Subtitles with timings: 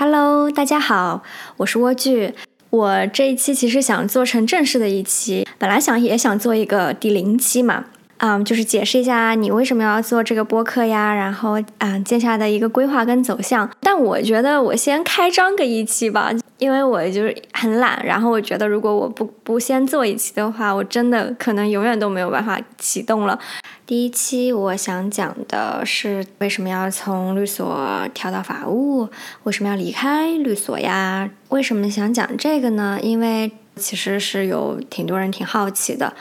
[0.00, 1.22] Hello，大家好，
[1.58, 2.32] 我是莴苣。
[2.70, 7.84] 我这一期其实想做成正式的一期，本来想也想做一个第零期嘛，
[8.22, 13.68] 嗯，就是解释一下你为什么要做这个播客呀，然后嗯，接下来的一个规划跟走向。
[13.80, 23.38] 但我觉得我先开张个一期吧，因为我就是很懒，然后我觉得如果我不不先做一期的话，我真的可能永远都没有办法启动了。
[23.86, 29.08] 第一期我想讲的是为什么要从律所跳到法务，
[29.44, 31.30] 为什么要离开律所呀？
[31.48, 32.98] 为什么想讲这个呢？
[33.02, 36.12] 因为其实是有挺多人挺好奇的。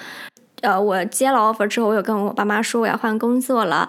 [0.61, 3.87] 呃，我接了 offer 之后，我有跟我爸妈说我要换工作了。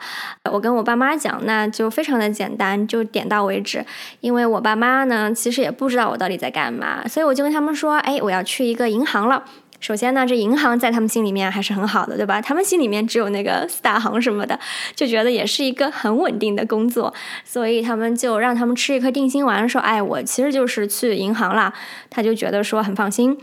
[0.51, 3.84] 我跟我爸妈讲，那就非常的简单，就点到为止。
[4.20, 9.42] 因为我爸妈呢，其实也不知道我到底在干嘛，所以我就跟他们说，哎，我要去一个银行了。
[9.80, 12.38] 首先呢，这银行在他们心里面还是很好的，对吧？
[12.38, 14.61] 他们心里面只有那个四大行什么的，
[14.95, 17.14] 就觉得也是一个很稳定的工作，
[17.47, 21.73] 所以他们就让他们吃一颗定心丸，说：“哎，我其实就是去银行啦。”
[22.11, 23.39] 他就觉得说很放心。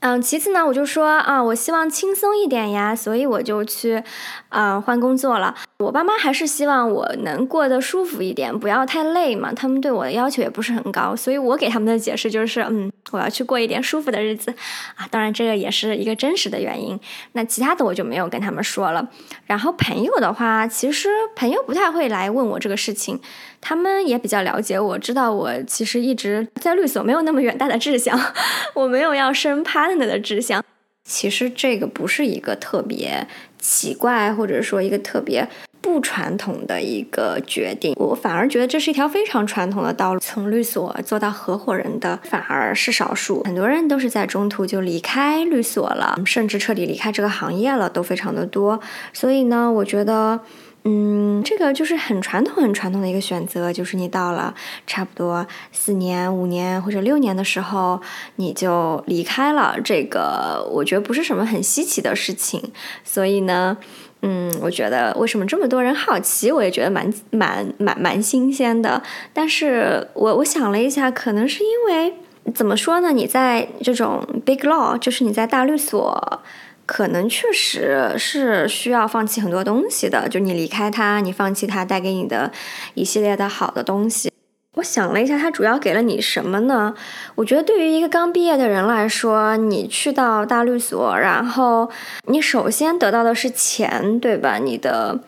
[0.00, 4.02] 嗯，其次呢，我就说啊，我希望轻松一点呀，所以我就去，
[4.48, 5.54] 啊，换工作了。
[5.80, 9.52] 我爸妈还是希望我能过得舒服一点，不要太累嘛。
[9.52, 14.52] 他们对我的要求也不是很高，所以我给他们的解释就是，嗯，我要去过一点舒服的日子，
[14.96, 16.98] 啊，当然这个也是一个真实的原因。
[17.32, 19.08] 那其他的我就没有跟他们说了。
[19.46, 23.18] 然后朋友的话，其实朋友不太会来问我这个事情。
[23.62, 28.18] 他们也比较了解我，知道我其实一直在律所，没有那么远大的志向，
[28.74, 30.62] 我没有要升 partner 的志向。
[31.04, 33.26] 其实这个不是一个特别
[33.58, 35.46] 奇怪，或者说一个特别
[35.80, 37.94] 不传统的一个决定。
[37.96, 40.20] 我反而觉得这是一条非常传统的道路。
[40.20, 48.80] 从律所做到合伙人的反而是少数，很多人都是在中途就离开律所了，甚至彻底离开这个行业了，都非常的多。
[49.12, 50.40] 所以呢，我觉得。
[50.84, 54.54] 嗯，这个就是很传统、很传统的一个选择，就是你到了
[54.86, 58.00] 差不多四年、五年或者六年的时候，
[58.36, 59.76] 你就离开了。
[59.84, 62.72] 这个我觉得不是什么很稀奇的事情。
[63.04, 63.76] 所以呢，
[64.22, 69.02] 嗯，我觉得为什么这么多人好奇，我也觉得蛮、蛮、蛮、蛮新鲜的。
[69.32, 72.14] 但是我我想了一下，可能是因为
[72.54, 73.12] 怎么说呢？
[73.12, 76.42] 你在这种 big law，就是你在大律所。
[76.86, 82.50] 可能确实是需要放弃很多东西的，就你离开它，你放弃它带给你的
[82.94, 84.29] 一系列的好的东西。
[84.76, 86.94] 我想了一下，它主要给了你什么呢？
[87.34, 91.90] 我觉得对于一个刚毕业的人来说，你去到大律所，然后
[92.28, 94.58] 你首先得到的是钱，对吧？
[94.58, 95.18] 你的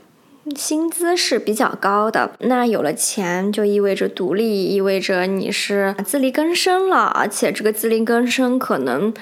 [0.55, 9.13] 薪资是比较高的，那有了钱就意味着独立，意味着你是自力更生了，而且这个自力更生可能。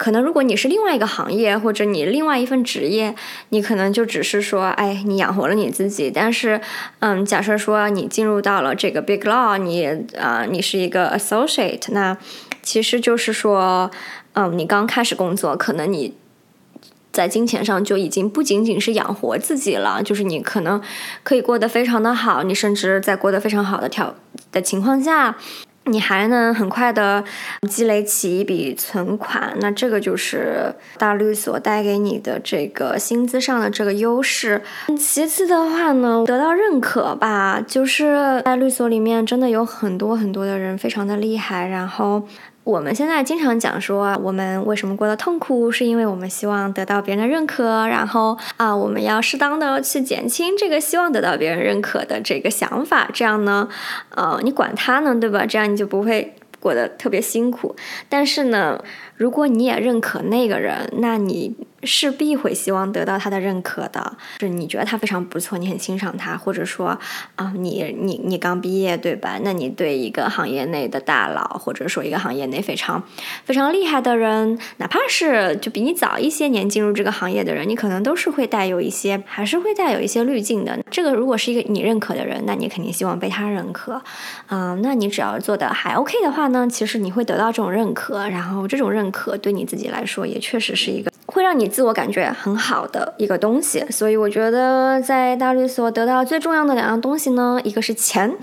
[0.00, 3.14] 可能如果你是另外一个行业，或者你另外一份职业，
[3.50, 6.10] 你可能就只是说，哎，你养活了你自己。
[6.10, 6.58] 但是，
[7.00, 9.84] 嗯，假设说你进入到了这个 big law，你
[10.18, 12.16] 啊，你是一个 associate，那
[12.62, 13.90] 其实就是说，
[14.32, 16.14] 嗯，你刚开始工作，可能你
[17.12, 20.80] 在金钱上就已经不仅仅是养活自己了，就是你可能
[21.22, 24.14] 可以过得非常的好，你甚至在过得非常好的条
[24.50, 25.36] 的情况下。
[25.84, 27.24] 你还能很快的
[27.68, 34.62] 积累起一笔存款，那这个就是大律所带给你的这个薪资上的这个优势。
[34.98, 42.22] 其次的话呢，得到认可吧，就是在律所里面真的有很多很多的人非常的厉害，然后。
[42.62, 53.68] 我们现在经常讲说，我们为什么过得痛苦，是因为我们希望得到别人的认可，然后啊，我们要适当的去减轻这个希望得到别人认可的这个想法，这样呢，
[54.10, 55.46] 呃，你管他呢，对吧？
[55.46, 57.74] 这样你就不会过得特别辛苦。
[58.10, 58.78] 但是呢，
[59.20, 61.54] 如果你也认可那个人，那你。
[61.82, 66.88] 势必会希望得到他的认可的，是你觉得他非常不错，你很欣赏他，或者说
[67.36, 69.38] 啊，你你你刚毕业对吧？
[69.42, 73.02] 那你对一个行业内的大佬，或者说一个行业内非常
[73.46, 80.78] 非常厉害的人，哪怕是就比你早一些年进入这个行业的人，你可能都是会带有一些，还是会带有一些滤镜的。
[80.90, 83.98] 这个如果是一个你认可的人，那你肯定希望被他认可，
[84.50, 91.10] 嗯，那你只要做的还 OK 的话呢，其实你会得到这种认可，然后这种认可对你自己来说也确实是一个。
[91.26, 98.34] 会让你自我感觉很好的一个东西，所以我觉得在大律所得到最重要的两样东西呢，一个是钱，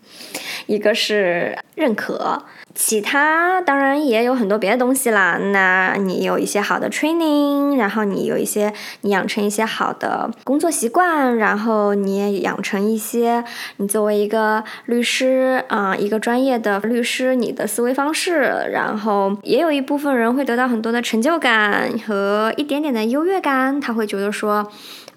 [0.66, 2.42] 一个是认可。
[2.74, 5.36] 其他当然也有很多别的东西啦。
[5.52, 13.44] 那你有一些好的 training，然后你有一些你养成一些好的工作习惯，然后你也养成一些
[13.78, 18.30] 你作为一个律师啊，一个专业的律师你的思维方式。
[18.72, 24.70] 然后也有一部分人会得到很多的成就感和一点点的优越感，他会觉得说。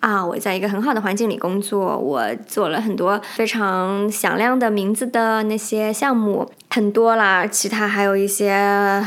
[0.04, 7.48] 啊，我在一个很好的环境里工作，我做了很多非常响亮的名字的那些项目，很多啦。
[7.48, 9.02] 其他还有一些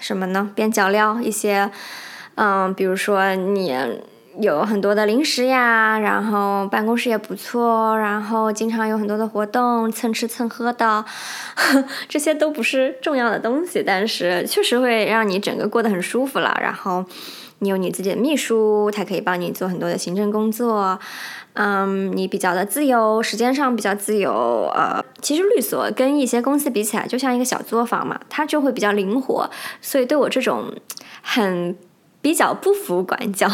[0.00, 0.50] 什么呢？
[0.54, 1.70] 边角料一些，
[2.36, 3.76] 嗯，比如说你
[4.40, 11.04] 有很多的零食呀，然后办公室也不错，然后经常有很多的活动，蹭吃蹭喝的，
[12.08, 16.58] 这些都不是重要的东西，但是确实会让你整个过得很舒服了。
[16.62, 17.04] 然后。
[17.60, 20.98] 你有你自己的秘书，他可以帮你做很多的行政工作，
[21.54, 29.50] 嗯，你比较的自由，时间上比较自由，呃，其实律所跟一些公司比起来，就像一个小作坊嘛，它就会比较灵活，
[29.80, 30.72] 所以对我这种
[31.22, 31.76] 很
[32.20, 33.50] 比较不服管教、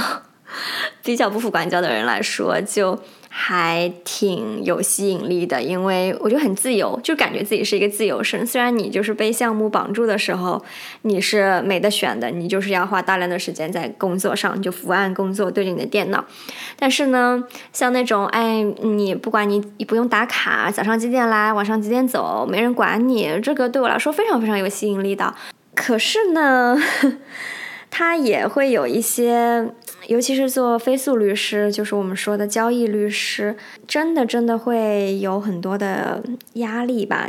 [1.03, 2.99] 比较不服管教的人来说，就。
[3.37, 8.47] 还挺有吸引力的，因为我就很自由，就感觉自己是一个自由身。
[8.47, 10.65] 虽然你就是被项目绑住的时候，
[11.03, 16.25] 你是没得选的，你就是要花大量的时间在工作上，就伏案工作，对着你的电脑。
[16.79, 17.43] 但是呢，
[17.73, 25.35] 像那种哎，你不管你你不用打卡，早上几点来，晚上几点走，没人管你，这个对我来说非常非常有吸引力的。
[25.75, 26.77] 可是呢，
[27.91, 29.71] 它也会有一些。
[30.07, 33.57] 尤其是做非诉律师，就是我们说的交易律师，
[33.87, 36.23] 真的真的会有很多的
[36.55, 37.29] 压力吧。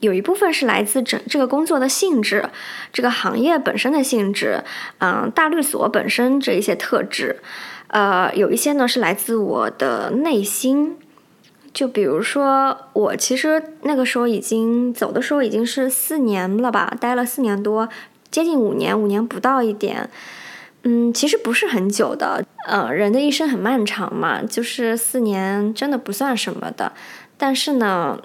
[0.00, 2.50] 有一部分是来自整这个工作的性质，
[2.92, 4.62] 这个行业本身的性质，
[4.98, 7.40] 嗯，大律所本身这一些特质，
[7.88, 10.96] 呃，有一些呢是来自我的内心。
[11.72, 17.88] 就比如说，我其实那个时候已经走的时候已经是四年了吧，待了四年多，
[18.30, 20.08] 接近五年，五年不到一点。
[20.88, 26.92] 嗯，其实不是很久的，呃，人的一生很漫长嘛，就是四年真的不算什么的，
[27.36, 28.16] 但是呢，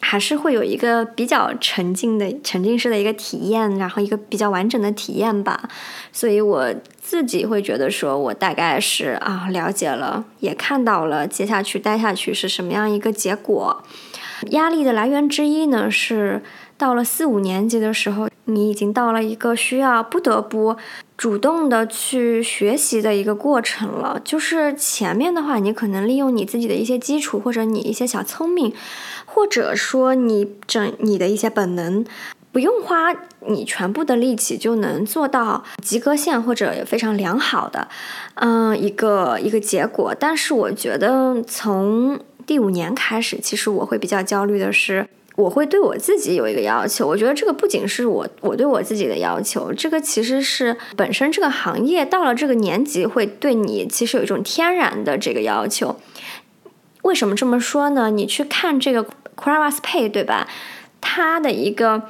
[0.00, 5.68] 还是会有一个比较沉浸的沉浸式的一个体验，然后一个比较完整的体验吧，
[6.12, 13.84] 所以我自己会觉得说，我大概是啊了解了，也看到了接下去待下去是什么样一个结果。
[14.50, 16.42] 压力的来源之一呢，是
[16.82, 20.76] 到了四五年级的时候，你已经到了一个需要不得不。
[21.16, 28.74] 主动的去学习的一个过程了，就是前面的话，你可能利用你自己的一些基础，或者你一些小聪明，
[29.26, 32.04] 或者说你整你的一些本能，
[32.50, 33.14] 不用花
[33.46, 37.86] 你全部的力气就能做到及格线或者非常良好的，
[38.34, 40.12] 嗯，一个一个结果。
[40.18, 45.06] 但是我觉得从第五年开始，其实我会比较焦虑的是。
[45.42, 55.96] 我会对我自己有一个要求，我觉得这个不仅是我我对我自己的要求，这个其实是本身这个行业到了这个年纪会对你其实有一种天然的这个要求。
[57.02, 58.10] 为什么这么说呢？
[58.10, 59.04] 你去看这个
[59.36, 60.48] Cravas Pay 对吧？
[61.00, 62.02] 它的一个。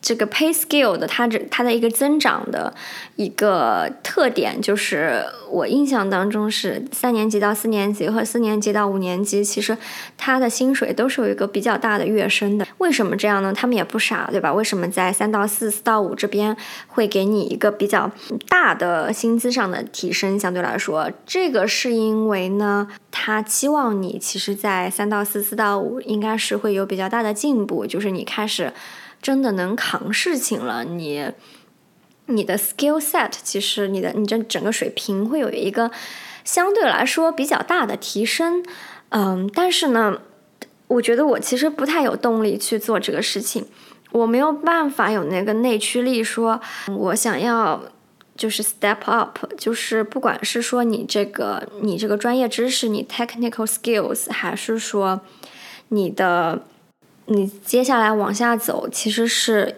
[0.00, 2.72] 这个 pay scale 的它这它的一个增长的
[3.16, 9.76] 一个特点，就是我印象当中是三年级到四年级和四年级到五年级，其实
[10.16, 12.66] 它的薪水都是有一个比较大的跃升的。
[12.78, 13.52] 为什么这样呢？
[13.52, 14.54] 他们也不傻，对吧？
[14.54, 16.56] 为什么在三到四、四到五这边
[16.86, 18.10] 会给你一个比较
[18.48, 20.38] 大的薪资上的提升？
[20.38, 28.72] 相对来说，这个是因为呢，他期望你其实，在三到四、四到五应该是会有比较大的进步，就是你开始。
[29.20, 31.32] 真的能扛事情了，你
[32.26, 35.90] 你的 skill set 其实你的你这整个水平会有一个
[36.44, 38.64] 相对来说比较大的提升，
[39.08, 40.20] 嗯，但是呢，
[40.86, 43.66] 我觉得我其实不太有动力去做这个事情，
[44.12, 46.60] 我没有办法有那个内驱力说，
[46.96, 47.82] 我想要
[48.36, 55.20] 就是 step up，就是不管是说你这个你这个专业知识，你 technical skills，还是说
[55.88, 56.62] 你的。
[57.30, 59.76] 你接下来往下走，其实是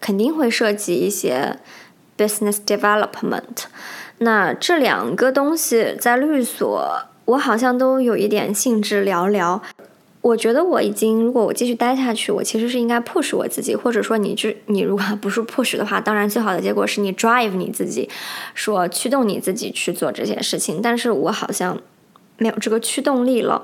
[0.00, 1.58] 肯定会涉及一些
[2.18, 3.66] business development。
[4.18, 9.60] 那这两个东西在律所，我好像都有一点兴致寥寥。
[10.20, 18.08] 我觉得我已经，如果我继续待下去，我其实是应该 push 我自己，或者说你就你如果 不是 push 的话，当然最好的结果是你 drive 你自己，
[18.54, 20.80] 说驱动你自己去做这件事情。
[20.82, 21.80] 但是我好像
[22.38, 23.62] 没有这个驱动力了。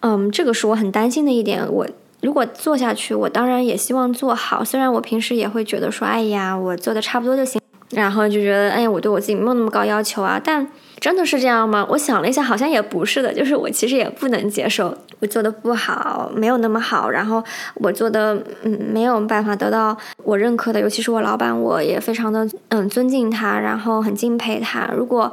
[0.00, 1.64] 嗯，这个是我很担心的一点。
[1.72, 1.86] 我。
[2.22, 4.62] 如果做下去，我当然也希望做好。
[4.62, 7.60] 虽然我平时也会觉得说，哎呀，我做的差不多就行，
[7.90, 10.40] 然后就觉得，哎呀，我对我自己没有那么高要求啊。
[10.42, 10.66] 但
[10.98, 11.86] 真的是这样吗？
[11.90, 13.32] 我想了一下，好像也不是的。
[13.32, 17.42] 就是我其实也不能接受我做的不好，没有那么好，然后
[17.76, 18.34] 我做的
[18.64, 24.90] 嗯没有办法得到我认可的，尤其是我老板，我也非常的嗯尊敬他，然后很敬佩他。
[24.94, 25.32] 如果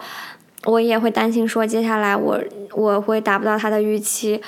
[0.64, 2.40] 我也会担心说，接下来我
[2.72, 4.42] 我会达不到他的预期。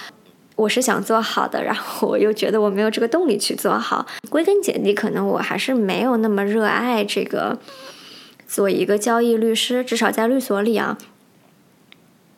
[0.60, 4.06] 我是想做好的，然后我又觉得我没有这个动力去做好。
[4.30, 7.58] 归根结底，可能我还是没有那么热爱这个
[8.46, 10.98] 做一个交易律师，至少在律所里啊。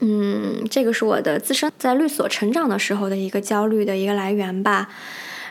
[0.01, 4.89] 嗯，这个是我的自身在律所成长的时候的一个焦虑的一个来源吧。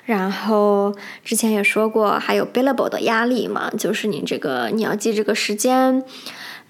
[0.05, 6.03] 然后之前也说过，还有 billable 的压力嘛，就是你这个你要记这个时间，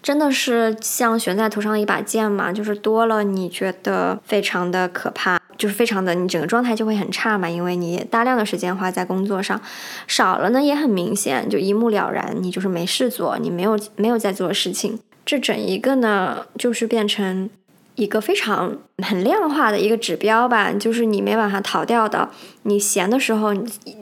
[0.02, 9.60] 真的是像悬在头上一把剑嘛，就是多了你觉得非常的可怕，就是非常的你整个状态就会很差嘛，因为你大量的时间花在工作上，
[10.06, 17.50] 少了呢也很明显，就一目了然，你就是没事做，你没有没有在做事情，这整一个呢就是变成。
[17.96, 22.30] 一个非常很量化的一个指标吧，就是你没办法逃掉的。
[22.62, 23.52] 你闲的时候，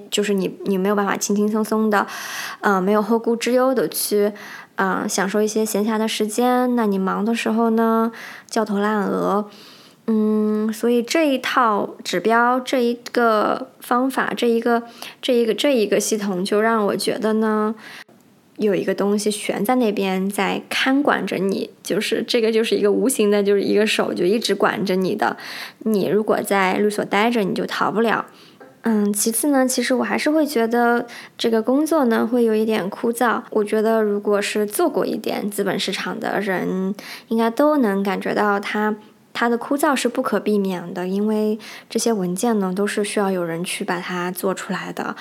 [0.08, 2.06] 就是你你没有办法轻轻松松的，
[2.60, 4.32] 嗯，没有后顾之忧的去，
[4.76, 6.76] 嗯，享受一些闲暇的时间。
[6.76, 8.12] 那你忙的时候呢，
[8.48, 9.48] 焦头烂额，
[10.08, 14.82] 嗯，所以这一套指标，这一个方法，这一个
[15.22, 17.74] 这一个这一个系统，就让我觉得呢。
[18.56, 25.36] 有一个东西悬在那边，在看管着你，就是这个就是一个无形的，就是一个手就一直管着你的。
[25.84, 28.26] 你如果在律所待着，你就逃不了。
[28.82, 33.40] 嗯，其次呢，其实我还是会觉得这个工作呢会有一点枯燥。
[33.50, 36.92] 我觉得如果是做过一点资本市场的人，
[37.28, 38.96] 应该都能感觉到它。
[39.38, 41.56] 它的枯燥是不可避免的，因为
[41.88, 45.14] 这些文件呢都是需要有人去把它做出来的，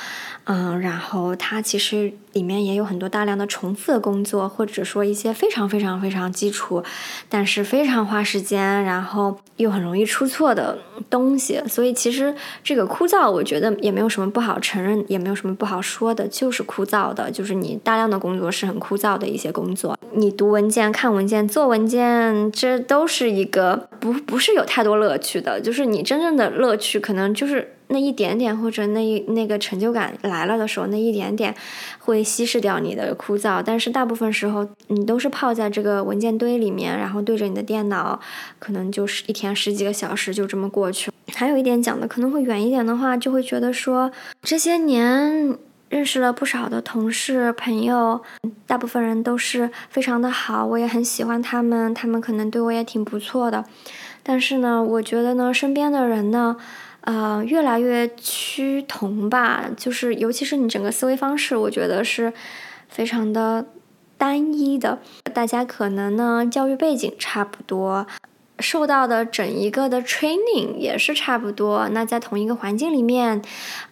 [0.45, 6.83] 嗯，然后它其实里面也有很多大量的重复的工作，或者说一些非常非常非常基础，
[7.29, 10.77] 但是非常花时间，然后又很容易出错的
[11.09, 11.61] 东西。
[11.67, 19.97] 所以其实这个枯燥，我觉得也没有什么不好承认，也没有什么不好说的，就是枯燥的，就是你大量的工作是很枯燥的一些工作。
[20.13, 23.87] 你读文件、看文件、做文件，这都是一个。
[23.99, 31.55] 不不是有太多乐趣的，就是你真正的乐趣可能就是那一点点，或者那一那个成就感来了的时候，那一点点
[31.99, 33.61] 会稀释掉你的枯燥。
[33.65, 38.19] 但是大部分时候你都是泡在这个文件堆里面，然后对着你的电脑，
[38.59, 41.11] 可能就是一天十几个小时就这么过去。
[41.33, 45.57] 还有一点讲的可能会远一点的话，就会觉得说这些年。
[45.89, 48.21] 认识了不少的同事朋友，
[48.65, 53.63] 大部分人都是非常的好，我也很喜欢他们，他们可能对我也挺不错的。
[54.21, 56.57] 但是呢，我觉得呢，身边的人呢，
[57.07, 62.33] 呃，越来越趋同吧，就是尤其是你整个思维方式，我觉得是
[62.89, 63.65] 非常的
[64.17, 64.99] 单一的。
[65.33, 68.05] 大家可能呢，教育背景差不多。
[68.59, 71.87] 受到的整一个的 training 也是差不多。
[71.93, 73.41] 那在同一个环境里面，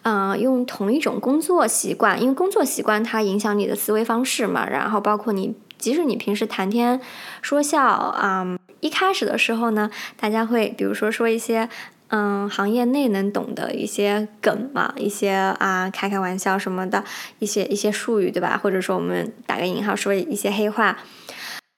[0.02, 4.68] 嗯，用同一种工作习惯，因为工作习惯它影响你的思维方式嘛。
[4.68, 7.00] 然后包括你，即使你平时谈天
[7.40, 11.68] 说笑啊，一开始的时候呢，大家会比如说说一些
[12.08, 17.02] 嗯行业内能懂的一些梗嘛，一些啊开开玩笑什么的
[17.40, 18.58] 一些一些术语，对吧？
[18.62, 20.98] 或者说我们打个引号说一些黑话。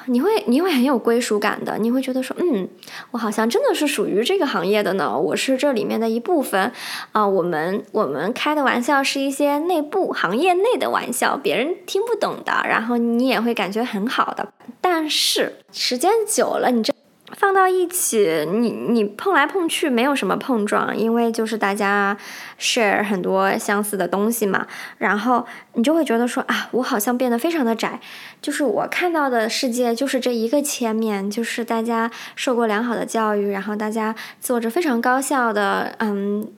[0.06, 2.68] 你会你会很有归属感的，你会觉得说，嗯，
[3.10, 6.72] 我好像真的是属于这个行业的呢，我是这里面的一部分
[7.12, 7.26] 啊。
[7.26, 14.48] 我们我们开的玩笑是一些内部行业内的玩笑，别人听不懂的，然后你也会感觉很好的。
[14.80, 16.94] 但是时间久了，你这。
[17.36, 22.16] 放到一起，你你碰来碰去没有什么碰撞，因为就是大家
[22.58, 24.66] share 很多相似的东西嘛。
[24.96, 28.00] 然后你就会觉得说啊，我好像变得非常的窄，
[28.40, 36.48] 就是我看到的世界就是这一个切面，就是大家受过良好的教育，然后大家做着非常高效的，嗯，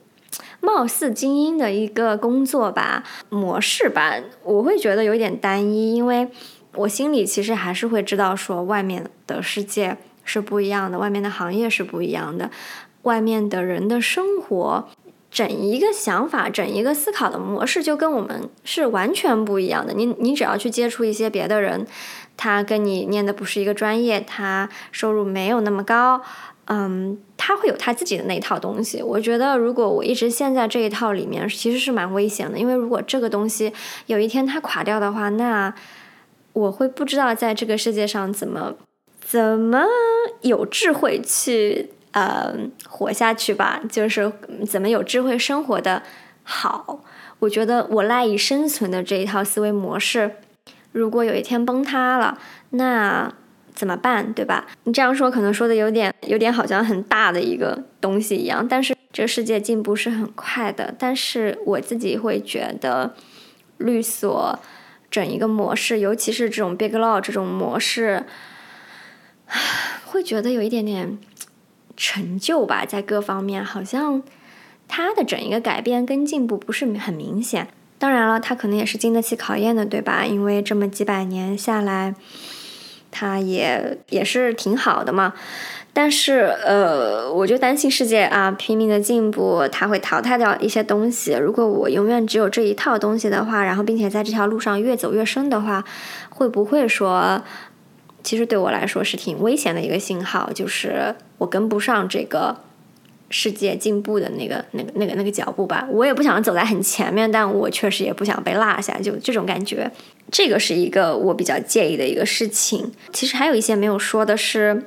[0.61, 6.29] 貌似精英的一个工作吧模式吧，我会觉得有点单一，因为
[6.75, 9.97] 我心里其实还是会知道说外面的世界。
[10.23, 12.49] 是不一样的，外面的行业是不一样的，
[13.03, 14.87] 外面的人的生活，
[15.29, 19.93] 整一个想法，整一个思考的模式就跟我们是完全不一样的。
[19.93, 21.87] 你你只要去接触一些别的人，
[22.37, 26.21] 他跟你念的不是一个专业，他收入没有那么高，
[26.65, 29.01] 嗯，他会有他自己的那一套东西。
[29.01, 33.73] 我觉得如果我一直陷在这一套里面，其实是蛮危险的，因为如果这个东西
[34.05, 35.73] 有一天它垮掉的话，那
[36.53, 38.75] 我会不知道在这个世界上怎么。
[39.31, 39.85] 怎么
[40.41, 42.53] 有智慧去呃
[42.85, 43.81] 活下去吧？
[43.89, 44.29] 就是
[44.67, 46.03] 怎么有智慧生活的
[46.43, 46.99] 好？
[47.39, 50.31] 我觉得我赖以生存的这一套思维模式，
[50.91, 52.37] 如果有一天崩塌了，
[52.71, 53.33] 那
[53.73, 54.33] 怎么办？
[54.33, 54.67] 对吧？
[54.83, 60.93] 你这样说可能说的有点有点好像很大的一个东西一样，但是这个世界进步是很快的。
[60.99, 63.15] 但是我自己会觉得，
[63.77, 64.59] 律所
[65.09, 68.25] 整一个模式，尤其是这种 big law 这种模式。
[70.05, 71.17] 会觉得有一点点
[71.95, 74.23] 成就吧，在各方面好像
[74.87, 77.67] 他的整一个改变跟进步不是很明显。
[77.97, 80.25] 当然了，他可能也是经得起考验的，对吧？
[80.25, 82.15] 因为这么几百年下来，
[83.11, 85.33] 他也也是挺好的嘛。
[85.93, 91.33] 但是，呃，我就担心世界啊拼命的进步，它会淘汰掉一些东西。
[91.33, 95.83] 如果我永远只有这一套东西的话，然后并且在这条路上越走越深的话，
[96.29, 97.43] 会不会说，
[98.23, 102.57] 其实对我来说是挺危险的一个信号，就是我跟不上这个
[103.29, 105.87] 世界进步的那个、那个、那个、那个脚步吧。
[105.91, 109.91] 我也不想走在很前面，但我确实也不想被落下，就这种感觉。
[110.31, 112.91] 这个是一个我比较介意的一个事情。
[113.11, 114.83] 其实还有一些没有说的是。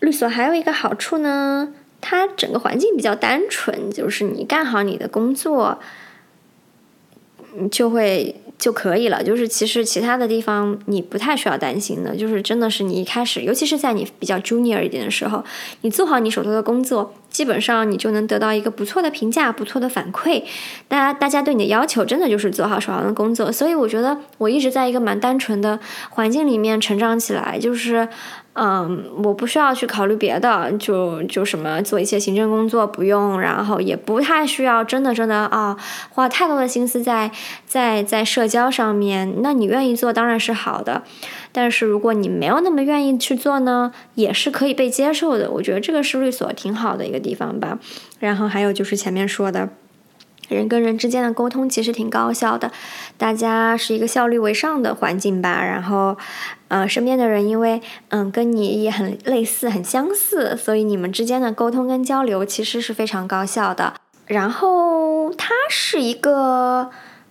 [0.00, 5.78] 律所还有一个好处呢，它整个环境比较单纯，就是你干好你的工作，
[7.54, 9.24] 你就会就可以了。
[9.24, 15.42] 就是其实其他的地方你不太需要担心的，就是真的是你一开始，尤其是在你比较 junior 一点的时候，
[15.80, 17.12] 你做好你手头的工作。
[17.30, 20.42] 基本上你就能得到一个不错的评价，不错的反馈。
[20.88, 23.50] 大家大家对你的要求真的就是做好手上的工作。
[23.50, 25.78] 所以我觉得我一直在一个蛮单纯的
[26.10, 28.06] 环境里面成长起来，就是
[28.54, 35.76] 嗯，我不需要去考虑别的，就就什么做一些行政工作不用，然后也不太需要真的真的啊
[36.10, 37.30] 花太多的心思在
[37.64, 39.36] 在在社交上面。
[39.40, 41.02] 那你愿意做当然是好的。
[41.52, 45.50] 但是如果你没有那么愿意去做呢，也是可以被接受的。
[45.50, 47.78] 我觉得这个是律所挺好的一个地方吧。
[48.18, 49.68] 然后还有就是前面说的，
[50.48, 52.70] 人跟人之间的沟通其实挺高效的，
[53.18, 55.64] 大家是一个效率为上的环境吧。
[55.64, 56.16] 然后，
[56.68, 63.94] 呃，身边的人因为嗯跟你也很类似、很相似，所以你们之间的沟通跟交流其实是非常高效的。
[64.26, 66.90] 然后它是一个。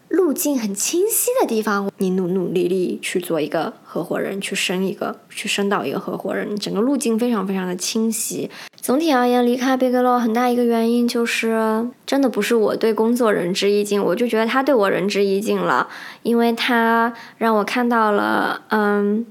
[0.10, 8.50] 路径很清晰的地方，你努努力力去做一个合伙人，去升一个，去升到一个合伙人，整个路径非常非常的清晰。
[8.82, 15.88] 总体而言，离开 biglow 很大一个原因就是，真的不是我对工作仁至义尽，我就觉得他对我仁至义尽了，
[16.24, 19.26] 因为他让我看到了，嗯。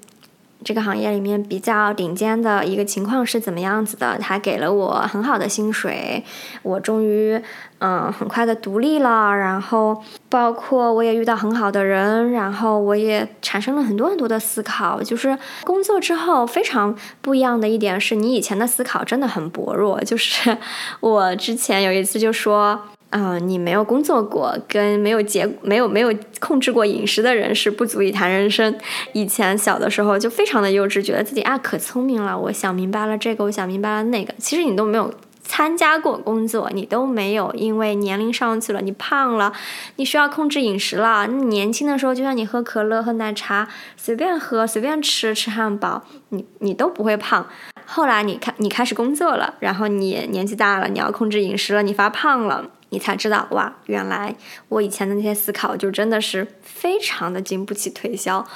[0.65, 4.19] 这个行业里面比较顶尖的一个情况是怎么样子的？
[4.21, 6.25] 他给了我很好的薪水，
[6.65, 7.41] 我终于
[7.79, 9.35] 嗯很快的独立了。
[9.35, 15.03] 然后包括我也遇到很好的人，然后我也产生了很多很多的思考。
[15.03, 20.01] 就是工作之后非常不一样的一点是，你以前的思考真的很薄弱。
[20.01, 20.57] 就是
[21.01, 22.81] 我之前有一次就说。
[23.11, 28.77] 嗯，你没有工作过，跟没有结没有没有控制过饮食的人是不足以谈人生。
[29.15, 34.35] 以前小的时候就非常的幼稚，觉得自己啊可聪明了，我想明白了这个，我想明白了那个。
[34.37, 35.11] 其实你都没有
[35.49, 39.51] 参加过工作，你都没有因为年龄上去了，你胖了，
[39.97, 41.27] 你需要控制饮食了。
[41.27, 47.49] 年轻的时候就像你喝可乐、喝奶茶，随便喝、随便吃、吃汉堡，你你都不会胖。
[47.87, 52.67] 后来你开你开始工作了，然后你年纪大了，你要控制饮食了，你发胖了。
[52.91, 54.35] 你才知道哇，原来
[54.71, 58.47] 我以前的那些思考就真的是非常的经不起推销，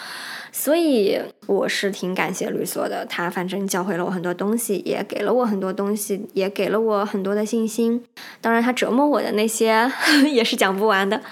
[0.55, 8.05] 所以我是挺感谢律所的，他反正教会了我很多东西，也给了我很多东西，也给了我很多的信心。
[8.43, 9.91] 当然，他折磨我的那些
[10.31, 11.23] 也是讲不完的，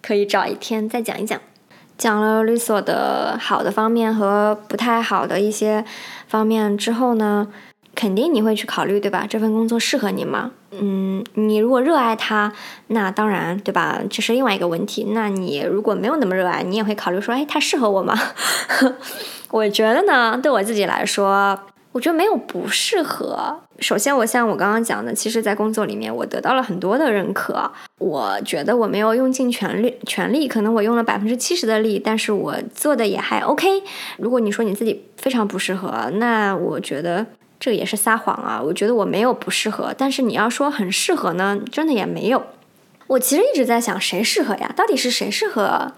[0.00, 1.40] 可以找一天再讲一讲。
[1.98, 5.84] 讲了律所的好的方面和不太好的一些
[6.28, 7.48] 方面之后呢？
[7.94, 9.26] 肯定你会去考虑，对吧？
[9.28, 10.50] 这份工作适合你吗？
[10.72, 12.52] 嗯，你如果热爱它，
[12.88, 14.00] 那当然，对吧？
[14.10, 15.04] 这是另外一个问题。
[15.10, 18.18] 那你如果没有那么热爱，你也会考虑说，哎，它适合我吗？
[19.50, 21.58] 我觉得呢，对我自己来说，
[21.92, 23.60] 我觉得没有不适合。
[23.78, 27.70] 首先，我像我刚刚讲的，其实，在工作里面，我得到了很多的认可。
[27.98, 33.82] 我觉得我没有用尽全力，全力，可能我用了百分之七十的力，但是我做的也还 OK。
[34.18, 37.26] 如果你说你自己非常不适合，那我觉得。
[37.58, 38.60] 这也是撒谎啊！
[38.62, 42.44] 我觉得我没有不适合，但是你要说很适合呢，真的也没有。
[43.06, 44.72] 我其实一直在想，谁适合呀？
[44.76, 45.92] 到底是谁适合？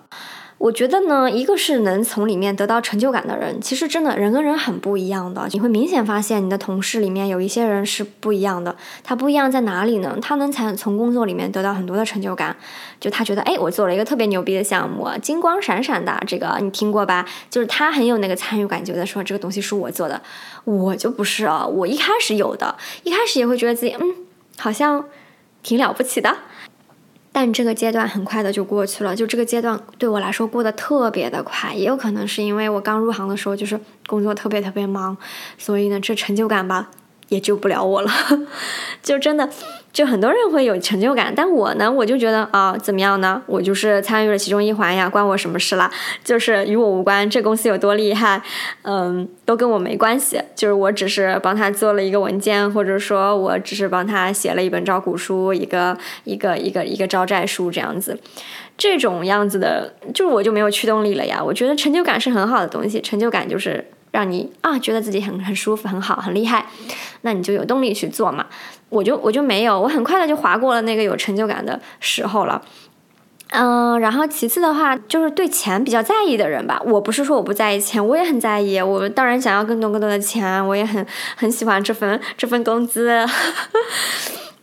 [0.58, 5.46] 我觉得呢，一个是能从里面得到成就感的人，其实真的人跟人很不一样的。
[5.52, 8.74] 你会明显发现，你的同事里面有一些人是不一样的。
[9.04, 10.16] 他不一样在哪里呢？
[10.22, 12.56] 他能才从工作里面得到很多的成就感。
[12.98, 17.26] 就他觉得，哎，我做了一个特别牛逼的项目，金光闪闪的，这个你听过吧？
[17.50, 20.20] 就是他很有那个参与感，觉得说这个东西是我做的。
[20.64, 24.14] 我就不是啊，我一开始有的，一开始也会觉得自己，嗯，
[24.58, 25.04] 好像
[25.62, 26.34] 挺了不起的。
[27.38, 35.14] 但这个阶段很快的就过去了，就这个阶段对我来说过得特别的快，也有可能是因为我刚入行的时候就是工作特别特别忙，
[35.58, 36.88] 所以呢，这成就感吧
[37.28, 38.10] 也救不了我了，
[39.02, 39.50] 就真的。
[39.96, 43.40] 就很多人会有成就感，但我呢，我就觉得啊，怎么样呢？
[43.46, 45.90] 我就是参与了其中一环呀，关我什么事啦？
[46.22, 47.28] 就是与我无关。
[47.30, 48.42] 这公司有多厉害，
[48.82, 50.38] 嗯，都跟我没关系。
[50.54, 58.20] 就是我只是帮他做了一个文件，或者说我只是帮他写了一本招股书，一个一个一个一个招债书这样子。
[58.76, 61.42] 这种样子的，就我就没有驱动力了呀。
[61.42, 63.82] 我觉得成就感是很好的东西，成就感就是。
[64.16, 66.64] 让你啊觉得自己很很舒服、很好、很厉害，
[67.20, 68.46] 那你就有动力去做嘛。
[68.88, 72.62] 我就我就没有，我很快的就划过了那个有成就感的时候了。
[73.50, 76.80] 嗯，然后其次的话，就是对钱比较在意的人吧。
[76.86, 78.80] 我不是说我不在意钱，我也很在意。
[78.80, 83.22] 我当然想要更多更多的钱，我也很很喜欢这份这份工资。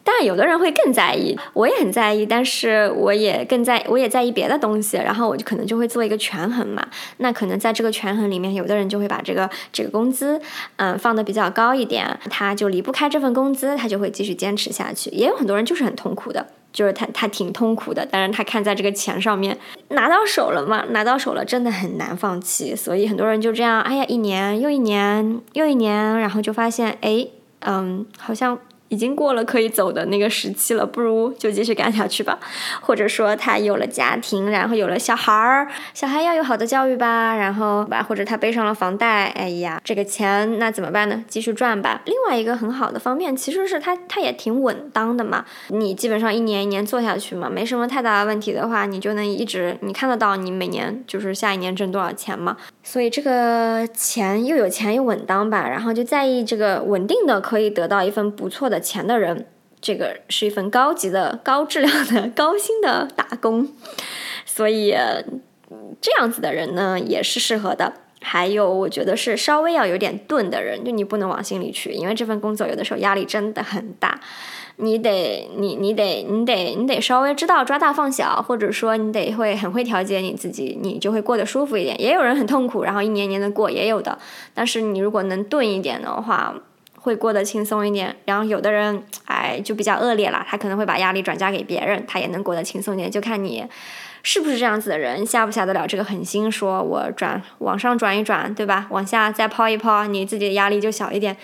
[0.03, 4.97] 但有的人会更在意，我也很在意，但是我也更在，我也在意别的东西。
[4.97, 6.85] 然后我就可能就会做一个权衡嘛。
[7.17, 10.41] 那可能在这个权衡里面，有的人就会把这个这个工资，
[10.75, 15.09] 嗯，放的比较高一点，他就离不开这份工资，他就会继续坚持下去。
[15.11, 16.47] 也有很多人就是很痛苦的。
[16.73, 19.55] 就是他，他挺痛苦的，但是他看在这个钱上面
[19.89, 27.27] 拿到手了嘛，拿到手了，真的很难放弃，所以很多人就这样，哎呀，一年又一年又一年，然后就发现，哎，
[27.59, 28.59] 嗯，好像。
[28.93, 32.37] 已经过了可以走的那个时期了，不如就继续干下去吧。
[32.79, 41.23] 或者说他有了家庭，然后有了小孩儿，小孩要有好的教育吧，然后吧，或者他背上了房贷，哎呀，这个钱那怎么办呢？
[41.27, 42.01] 继续赚吧。
[42.05, 45.43] 另外一个很好的方面，其实是他他也挺稳当的嘛。
[45.69, 52.57] 你基本上一年一年做下去嘛，没什么太大的问题的话，你就能一直你看得到你每年就是下一年挣多少钱嘛。
[52.83, 58.79] 所以这个钱又有钱又稳当吧，然后就在意这个稳定的可以得到一份不错的。
[58.79, 59.47] 钱的人，
[59.79, 63.69] 这个是一份高级的、高质量的、 高薪的打工，
[64.45, 64.93] 所以
[66.01, 67.93] 这样子的人呢也是适合的。
[68.21, 74.19] 还有，我觉得是稍微要有点钝的人，就你不能往心里去，因为这份工作有的时候压力真的很大，
[74.77, 81.99] 你得你你得你得你得稍微知道抓大放小，或者说你得会很会调节你自己，你就会过得舒服一点。
[82.01, 84.17] 也有人很痛苦，然后一年年的过，也有的。
[84.53, 86.55] 但是你如果能钝一点的话。
[87.03, 93.65] 会过得轻松一点，然后有的人哎就比较恶劣了，他可能会把压力转嫁给别人，他也能过得轻松一点，就看你
[94.23, 98.87] 是不是这样子的人，下不下得了这个狠心，说我转往上转一转，对吧？
[98.89, 101.35] 往下再抛一抛，你自己的压力就小一点。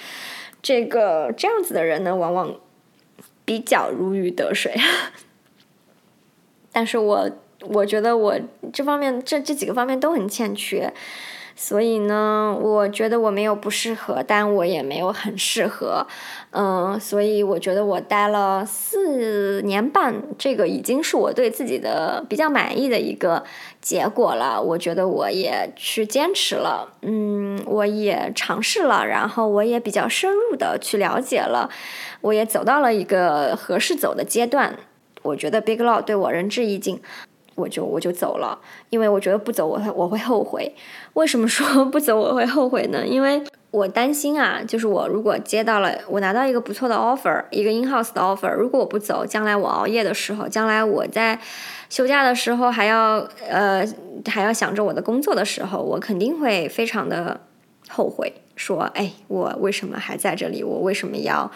[0.61, 2.53] 这个这样子的人呢，往往
[3.49, 4.75] 比较如鱼得水。
[6.71, 7.31] 但是我
[7.61, 8.39] 我觉得我
[8.71, 10.93] 这方面这这几个方面都很欠缺。
[11.55, 16.07] 所以呢，我觉得我没有不适合，但我也没有很适合，
[16.51, 23.43] 嗯，所以我觉得我待了四年半，这个已经是我对自己的比较满意的一个
[23.81, 24.61] 结果了。
[24.61, 31.69] 我觉得我也去坚持了，嗯，我也尝试了，然后我也比较深入的去了解了，
[32.21, 34.75] 我也走到了一个合适走的阶段。
[35.21, 37.01] 我觉得 Big Law 对我仁至义尽。
[37.55, 38.57] 我就我就走了，
[38.89, 40.73] 因为我觉得不走我会我会后悔。
[41.15, 43.05] 为什么说不走我会后悔呢？
[43.05, 51.37] 因为我担心啊，就是我如果接到了我拿到一个不错的 offer，一个 in house 的 offer，如果我不走，将来我熬夜的时候，将来我在
[51.89, 53.85] 休假的时候还要呃
[54.25, 57.41] 还要想着我的工作的时候，我肯定会非常的
[57.89, 60.63] 后悔，说哎，我为什么还在这里？
[60.63, 61.51] 我为什么要？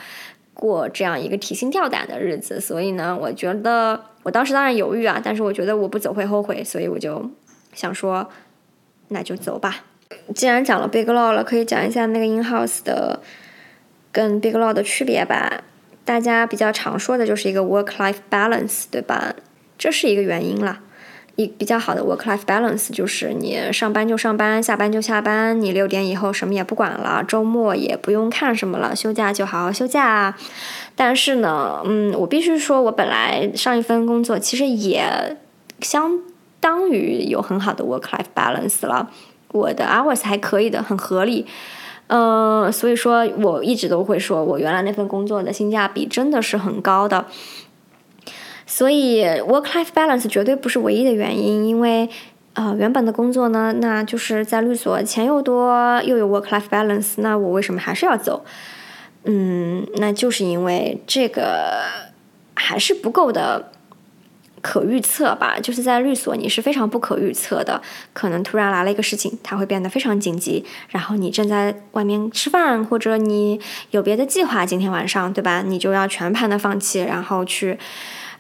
[0.54, 7.30] 过这样一个提心吊胆的日子，所以呢，我觉得我当时当然犹豫啊，但是我觉得我不走会后悔，所以我就
[7.74, 8.30] 想说，
[9.10, 9.86] 那就走吧。
[10.36, 13.22] 既然讲了 Big Law 了，可以讲一下那个 In House 的
[14.12, 15.64] 跟 Big Law 的区别吧。
[16.06, 19.34] 大家比较常说的就是一个 Work Life Balance，对吧？
[19.78, 20.82] 这是一个原因啦。
[21.36, 30.36] 一比较好的 work-life balance 就是你上班就上班，下班就下班，你六点以后什么也不管了，周末也不用看什么了，休假就好好休假。
[30.96, 35.38] 但是呢，嗯，我必须说，我本来上一份工作其实也
[35.82, 36.20] 相
[36.60, 39.10] 当于有很好的 work-life balance 了，
[39.48, 41.48] 我的 hours 还可以的，很合理。
[42.08, 47.26] 嗯，所以说我一直都会说，我原来那份工作的性价比真的是很高的。
[48.76, 52.10] 所以，work-life balance 绝对不是唯一的原因，因为，
[52.54, 58.44] 呃，原本的工作呢，那就是在律所，钱又多，又有 work-life balance，那我为什么还是要走？
[59.26, 61.84] 嗯，那就是因为这个
[62.56, 63.70] 还是不够的
[64.60, 65.60] 可预测吧。
[65.62, 67.80] 就是在律所，你是非常不可预测的，
[68.12, 75.62] 可能突然来了一个事情，它会变得非常紧急，然后你正在外面吃饭，或者你有别的计划，今天晚上，对吧？
[75.62, 77.78] 你就要全盘的放弃，然后去。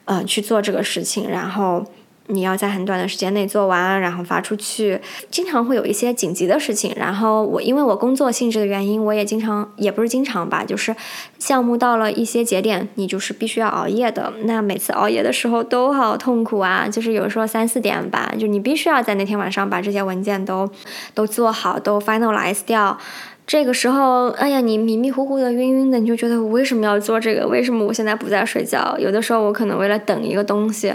[0.05, 1.85] 呃，去做这个事情，然后
[2.27, 4.99] 你要在很短的时间内做完，然后发出去。
[5.29, 10.95] 经常会有一些紧急的事情，然后我因为我工作性质的原因，我也经常也不是经常吧，就是
[11.39, 14.31] 项目到了一些节点，你就是必须要熬夜的。
[14.43, 20.69] 那每次熬夜的时候都好痛苦啊，就是有时候三四点吧，就你必须要在那天晚上把这些文件都
[21.13, 22.97] 都做好，都 finalize 掉。
[23.45, 27.45] 这个时候，哎呀，你迷迷糊糊的、晕晕的，你就觉得我为什么要做这个？
[27.47, 28.97] 为什么我现在不在睡觉？
[28.97, 30.93] 有的时候，我可能为了等一个东西，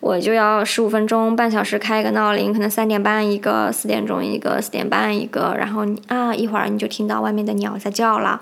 [0.00, 8.40] 我就要十五分钟、半小时开一个闹铃，可能三点半一个，四点钟一个，四点半一个，然后啊一会儿你就听到外面的鸟在叫了，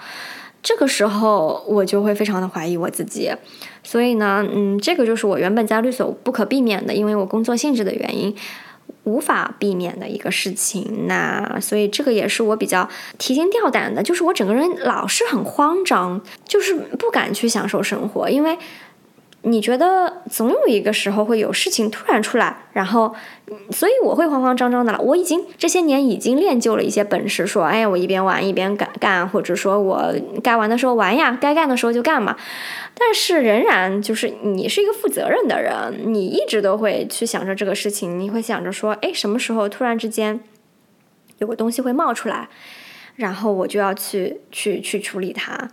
[0.62, 3.30] 这个时候我就会非常的怀疑我自己。
[3.84, 8.34] 所以呢，嗯，这个就是我原本在律所不可避免的，因为我工作性质的原因。
[9.04, 18.58] 无法避免的一个事情，那所以这个也是我比较提心吊胆的，就是我整个人老是很慌张，就是不敢去享受生活，因为。
[19.44, 23.12] 你觉得总有一个时候会有事情突然出来，然后，
[23.70, 25.00] 所以我会慌慌张张的了。
[25.00, 32.36] 我已经这些年已经练就了一些本事，说，哎，我一边玩一边干干，或者说我该玩的时候玩呀，该干的时候就干嘛。
[32.94, 40.38] 但是仍然就是你是一个负责任的人，你一直都会去想着这个事情，你会想着说，哎，什么时候突然之间
[41.38, 42.48] 有个东西会冒出来。
[43.16, 45.68] 然后我就要去去去处理它，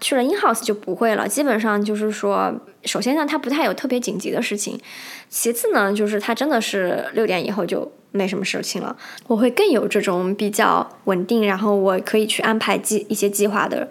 [0.00, 1.26] 去了 in house 就不会了。
[1.26, 2.52] 基本上就是说，
[2.84, 4.76] 首先呢，它不太有特别紧急的事情；
[5.28, 8.96] 其次呢，就是它真的是六点以后就没什么事情了。
[9.26, 13.88] 我会更有这种比较稳定，然后我可以去安排计一些计划的，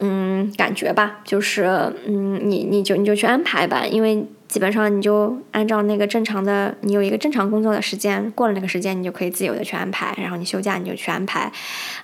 [0.00, 1.20] 嗯，感觉吧。
[1.24, 1.64] 就是
[2.06, 4.26] 嗯，你你就你就去安排吧，因为。
[4.50, 10.12] 基本上你就按照那个正常的，你有一个正常工作的时间，过了那个时间，你就可以自由的去安排。
[10.18, 11.52] 然后你休假你就去安排，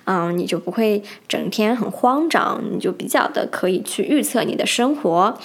[0.05, 5.37] 嗯，你就不会整天很慌张，你就比较的可以去预测你的生活。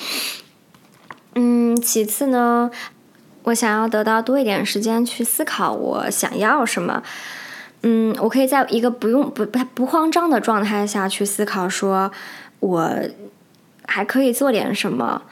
[1.34, 2.70] 嗯，其次呢，
[3.42, 7.02] 我想要得到多一点时间去思考我想要什么。
[7.82, 12.12] 嗯，我可以在一个不用不不不慌张的状态下去思考，说
[12.60, 12.88] 我
[13.88, 15.22] 还可以做点什么。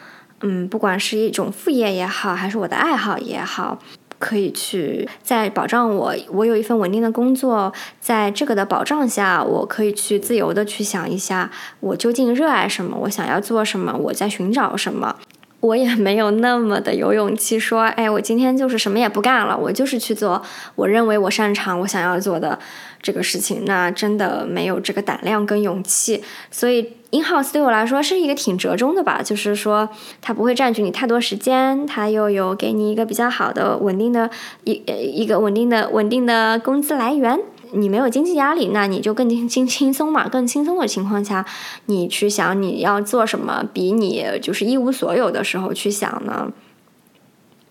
[0.43, 3.79] 嗯，不管是一种副业也好，还是我的爱好也好，
[4.19, 11.51] 可以去在保障我我有一份稳定的工作，在这个的保障下，我可以去自由的去想一下，
[11.81, 15.17] 我究竟热爱什么，我想要做什么，我在寻找什么。
[15.61, 20.43] 我也 没有那么的有勇气说，哎，我今天就是什么也不干了，我就是去做
[20.75, 22.59] 我认为我擅长、我想要做的
[23.03, 23.65] 这个事情。
[23.67, 26.25] 那真的没有这个胆量跟勇气。
[26.51, 29.89] 所以，in house 对我来说是一个挺折中的吧，就是说
[30.21, 34.31] 它不会占据你太多时间，它又有给你一个比较好的、稳定的
[34.65, 34.83] 一
[35.15, 37.39] 一个稳定的、稳定的工资来源。
[37.73, 40.29] 你没有经济压力，那你就更轻轻松嘛。
[40.29, 41.47] 更轻松的情况下，
[41.87, 46.51] 你去想你要做什么，比你就是一无所有的时候去想呢，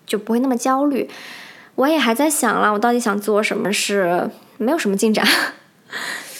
[0.06, 1.10] 就不会那么焦虑。
[1.75, 5.25] 我也还在想了，我到底想做什么事，没有什么进展，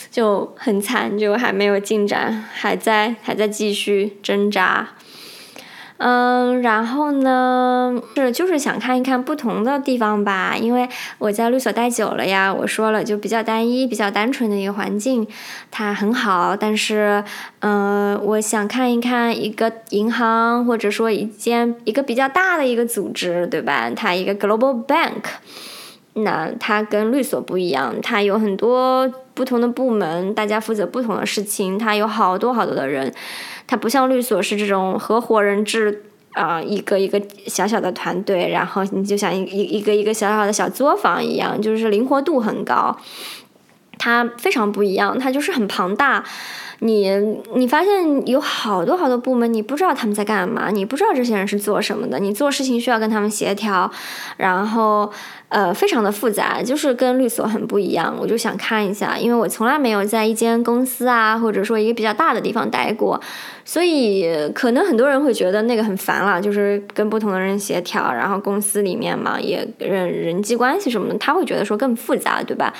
[0.10, 4.89] 就很惨，就还没有进展，还在还在继续挣扎。
[6.02, 12.54] 嗯，然后呢，是就是想看一看不同的地方吧，因为我在律所待久了呀。
[12.54, 15.28] 我说了，就比较单一、比较单纯的一个环境，
[15.69, 16.56] 它很好。
[16.56, 17.22] 但是，
[17.60, 23.91] 嗯，我想看一看一个银行，或者说一间一个比较大的一个组织，对吧？
[23.93, 25.24] 它一个 global bank，
[26.13, 33.10] 那它跟律所不一样，它有很多不同的部门，大家负责不同的事情，它有好多好多的人。
[33.65, 42.97] 它不像律所是这种合伙人制啊，一个一个小小的团队，然后你就像一一个一个小小的小作坊一样，就是灵活度很高。
[43.97, 46.21] 它非常不一样，它就是很庞大。
[46.80, 47.10] 你
[47.56, 53.89] 你发现有好多好多部门，你不知道他们在干嘛，你不知道这些人是做什么的，你做事情需要跟他们协调，
[54.36, 55.10] 然后。
[55.50, 58.16] 呃，非常的复杂，就是跟律所很不一样。
[58.20, 63.20] 我就想看一下，因为我从来没有在一间公司啊，或者说一个比较大的地方待过，
[63.66, 72.72] 所以可能很多人会觉得那个很烦了，就是跟不同的人协调，然后公司里面嘛，也人人际关系什么的，他会觉得说更复杂，对吧？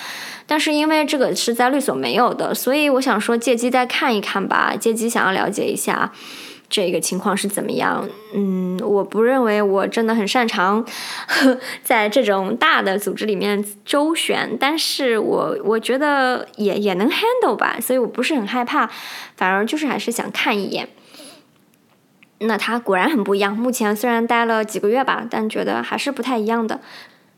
[0.46, 6.12] 但是因为这个是在律所没有的，所以我想说借机再看一看吧，借机想要了解一下。
[6.70, 8.08] 这个情况是怎么样？
[8.34, 10.86] 嗯，我不认为我真的很擅长
[11.28, 18.90] 呵 在这种大的组织里面周旋，但是我我觉得也也能 handle 吧，所以我不是很害怕，
[19.36, 20.88] 反而就是还是想看一眼。
[22.42, 23.58] 那他果然很不一样。
[23.58, 26.80] 目前虽然待了几个月吧，但觉得还是不太一样的。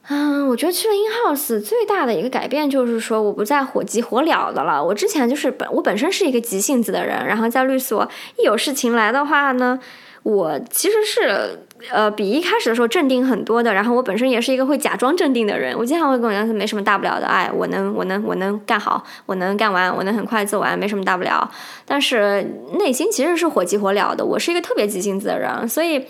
[0.07, 4.83] 嗯，我觉得去了 in house 最大的一个改变就是说，我不再火急火燎的了。
[4.83, 9.79] 我之前就是本我本身是一个急性子的人，然后在律所一有事情来的话呢，
[10.23, 11.59] 我其实是
[11.91, 13.71] 呃比一开始的时候镇定很多的。
[13.73, 21.49] 然后我本身也是一个会假装镇定的人，我经常会跟我讲说没什么大不了的，哎，我能我能我能干好，我能干完，我能很快做完，没什么大不了。
[21.85, 22.43] 但是
[22.79, 26.03] 内心其实是火急火燎的，我是一个特别急性子的人，所以。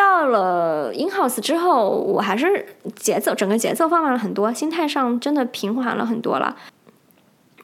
[0.00, 2.64] 到了 in house 之后，我还是
[2.96, 6.56] 节奏整个节奏放慢了很多，心态上真的平缓了很多了。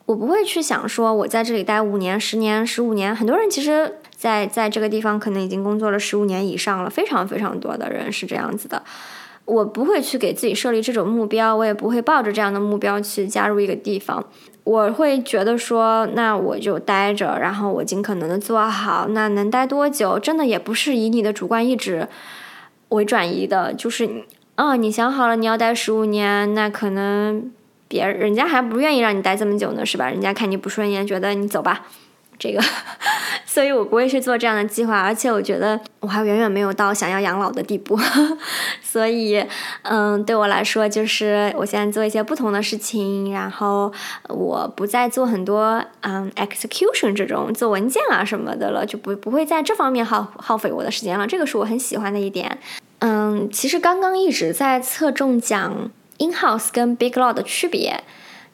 [0.04, 3.16] 我不会去想说我在这里待五年、十年、十五年。
[3.16, 8.82] 很多人其实在在这个地方可能已经工作了十五年以上了，非常非常多的人是这样子的。
[9.46, 14.22] 我不会去给自己设立这种目标，我也不会抱着这样的目标去加入一个地方。
[14.66, 19.06] 我会觉得说，那我就待着，然后我尽可能的做好。
[19.10, 22.08] 那能待多久，真的也不是以你的主观意志
[22.88, 23.72] 为转移的。
[23.72, 24.24] 就是
[24.56, 27.52] 啊，你想好了你要待十五年，那可能
[27.86, 30.10] 别人人家还不愿意让你待这么久呢，是吧？
[30.10, 31.86] 人家看你不顺眼，觉得你走吧。
[32.38, 32.60] 这个，
[33.46, 37.98] 所以我不会去做这样的计划，而且我觉得我还远远没有到想要养老的地步，
[38.82, 39.44] 所以，
[39.82, 43.92] 嗯，对我来说，就是我现在做一些不同的事情，然后
[44.28, 51.26] 我不再做很多嗯 execution 这种做文件啊什么的了，就不不会在这方面耗耗费我的时间了。
[51.26, 52.58] 这个是我很喜欢的一点。
[53.00, 58.02] 嗯，其实刚刚一直在侧重讲 in house 跟 big law 的区别，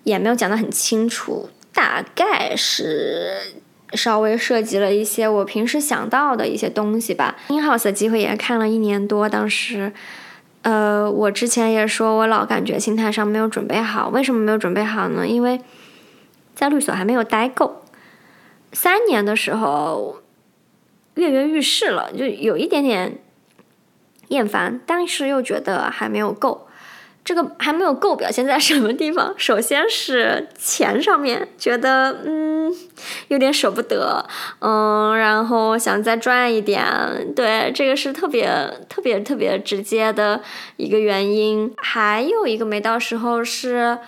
[0.04, 3.61] 也没有讲得很清楚，大概是。
[3.94, 7.36] 稍微涉及了一些我平时想到的一些东西吧。
[7.48, 9.92] In house 的机会也看了一年多，当时，
[10.62, 14.08] 呃，我之前也说我老感觉心态上没有准备好。
[14.08, 15.26] 为什么没有准备好呢？
[15.26, 15.60] 因为
[16.54, 17.82] 在律所还没有待够，
[18.72, 20.22] 三年的时候
[21.14, 23.18] 跃跃欲试了，就有一点点
[24.28, 26.66] 厌烦，但是又觉得还没有够。
[27.24, 29.32] 这个还没有够表现在什么地方？
[29.36, 32.74] 首先是钱上面，觉得嗯
[33.28, 34.24] 有点舍不得，
[34.60, 36.84] 嗯，然后想再赚一点，
[37.34, 38.48] 对，这个是特别
[38.88, 40.40] 特别特别直接的
[40.76, 41.72] 一个原因。
[41.76, 43.98] 还有一个没到时候是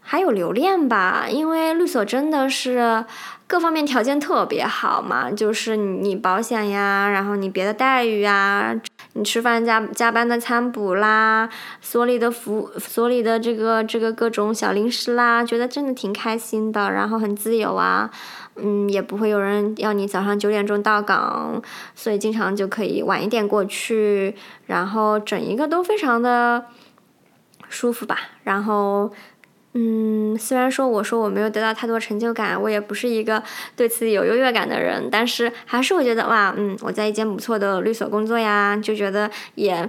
[0.00, 3.04] 还有留恋吧，因为律所真的是。
[3.46, 8.74] 各方面条件特别好嘛，就是你保险呀，然后你别的待遇啊，
[9.14, 11.48] 你吃饭加加班的餐补啦，
[11.80, 18.10] 所里的服所里的这个这个各种小零食啦，觉得真的挺开心的，然后很自由啊，
[18.56, 21.62] 嗯，也不会有人要你早上九点钟到岗，
[21.94, 24.34] 所以经常就可以晚一点过去，
[24.66, 26.66] 然后整一个都非常的
[27.68, 29.10] 舒服吧，然后。
[29.76, 33.42] 嗯，虽然说我说我没有得到太多成就感，我也不是一个
[33.74, 39.88] 对自己有优越感的人，但是还是会觉得哇，嗯，我在一间不错的律所工作呀，就觉得也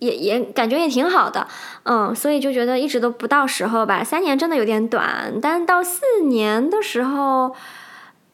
[0.00, 1.46] 也也感觉也挺好的，
[1.84, 7.54] 嗯，所以就觉得一直都不到时候吧，三年真的有点短，但到四年的时候。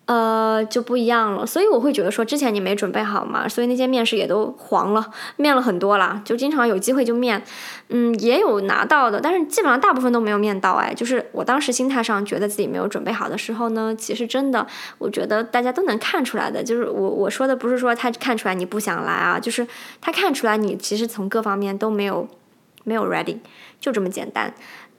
[0.06, 7.42] 呃，就不一样了，所以我会觉得说，之前你没准备好嘛，所以那些面试也都黄了，面了很多了，就经常有机会就面，
[7.88, 14.66] 嗯，也有拿到的，但是基本上大部分都没有面到，哎，就是我当时心态上觉得自己没有准备好的时候呢，其实真的，
[14.98, 19.66] 我觉得大家都能看出来的，就是我我说的不是说他看出来你不想来啊，就是
[20.02, 22.28] 他看出来你其实从各方面都没有
[22.84, 23.38] 没有 ready，
[23.80, 24.52] 就这么简单。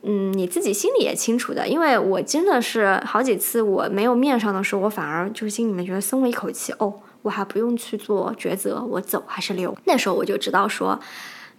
[0.07, 9.75] 嗯，你自己心里也清楚的，因为我真的是好几次我没有面上的时候，我反而就是心里面觉得松了一口气，哦，我还不用去做抉择，我走还是留。
[9.85, 10.99] 那时候我就知道说，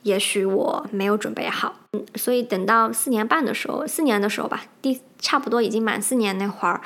[0.03, 1.75] 也许我没有准备好。
[1.93, 6.81] 嗯，所以等到四年半的时候，四年的时候吧，第差不多已经满四年那会儿，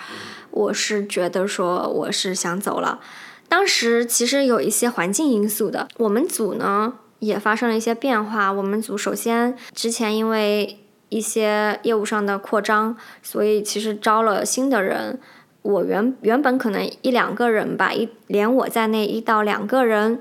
[0.50, 3.00] 我是觉得说我是想走了。
[3.48, 8.50] 当时其实有一些环境因素的，我们组呢也发生了一些变化。
[8.50, 10.78] 我们组首先之前因为
[11.10, 15.20] 一些业务上的扩张，所以其实招了新的人。
[15.62, 20.18] 我原原本可能一两个人吧，一连我在内一到两个人，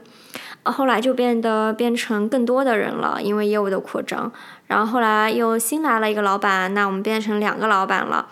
[0.63, 4.29] 后来就变得变成更多的人了，因为业务的扩张。
[4.67, 8.27] 然后后来又新来了一个老板，那我们变成两个老板了。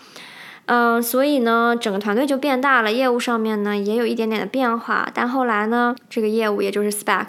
[0.67, 5.09] 嗯，所以呢，整个团队就变大了，业务上面呢也有一点点的变化。
[5.13, 7.25] 但后来呢，这个业务也就是 spec，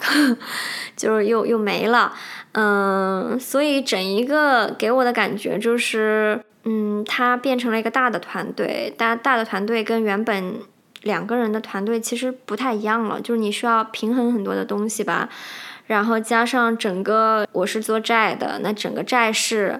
[0.97, 2.13] 就是又又没了。
[2.51, 10.55] 嗯，所以整一个给我的感觉就是，嗯，它变成了一个大的团队，大大的团队跟原本
[11.03, 15.29] 两个人的团队其实不太一样了，就是你需要平衡很多的东西吧。
[15.87, 19.79] 然后加上整个我是做债的，那整个债市。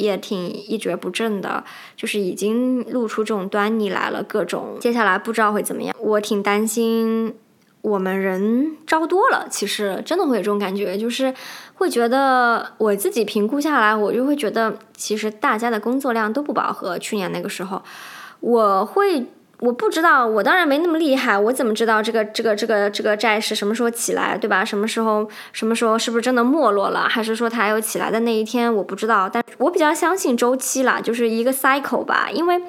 [0.00, 1.62] 也挺一蹶不振的，
[1.96, 4.22] 就是已经露出这种端倪来了。
[4.22, 7.34] 各种接下来不知道会怎么样，我挺担心
[7.82, 11.34] 我们人招多了，其实真的会有这种感觉，就是
[11.74, 16.98] 会觉得我自己评估下来，我就会觉得其实大家的工作量都不饱和。
[16.98, 17.82] 去年那个时候，
[18.40, 19.26] 我会。
[19.60, 24.64] 我不知道，我当然没那么厉害，我怎么知道这个这个这个这个债是什么时候起来，对吧？
[24.64, 28.74] 什么时候什么时候是不是真的没落了，还是说它有起来的那一天？
[28.74, 32.60] 我不知道，但我比较相信周期啦，就是一个 cycle 吧，因为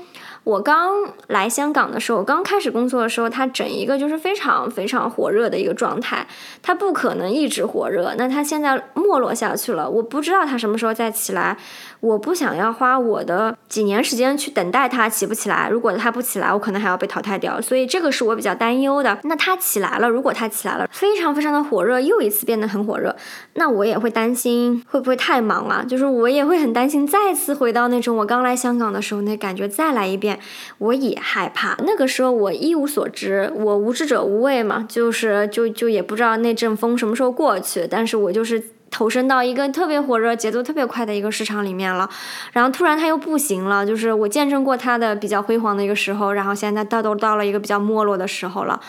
[0.43, 0.91] 我刚
[1.27, 6.25] 来香港的时候，刚开始工作的时候，它整一个就是非常非常火热的一个状态，
[6.63, 8.15] 它不可能一直火热。
[8.17, 11.55] 那它现在没落下去了，我不知道它什么时候再起来。
[11.99, 15.69] 我不想要花我的几年时间去等待它起不起来。
[15.69, 17.61] 如果它不起来，我可能还要被淘汰掉。
[17.61, 19.15] 所以这个是我比较担忧的。
[19.25, 23.15] 那它起来了，如果它起来了，非常非常的火热，又一次变得很火热，
[23.53, 25.85] 那我也会担心会不会太忙啊？
[25.87, 30.30] 就是我也会很担心再次回到那种我刚来香港的时候那感觉再来一遍。
[30.77, 42.09] 我也害怕，那个时候我一无所知，我无知者无畏嘛，就是就就也不知道那阵风什么时候过去，但是我就是投身到一个特别火热、节奏特别快的一个市场里面了，
[42.51, 48.79] 然后突然它又不行了，就是我见证过它的比较辉煌的一个时候，然后现在到都到了一个比较没落的时候了，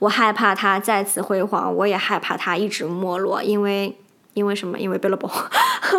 [0.00, 3.96] 我害怕它再次辉煌，我也害怕它一直没落，因为。
[4.34, 4.78] 因为什么？
[4.78, 5.30] 因为 billable，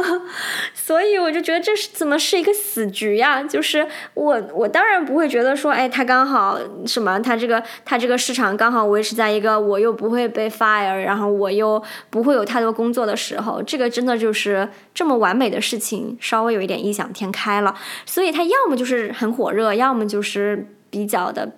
[0.74, 3.44] 所以我就觉得这是怎么是一个死局呀？
[3.44, 6.58] 就是我我当然不会觉得说，哎，他刚好
[6.88, 17.76] 什么，他这个他这个市场刚好维持在一个我又不会被 fire，然后我又不会有太多工作的时候，这个真的就是这么完美的事情，稍微有一点异想天开了。
[18.06, 21.52] 所以它要么就是很火热，要么就是比较的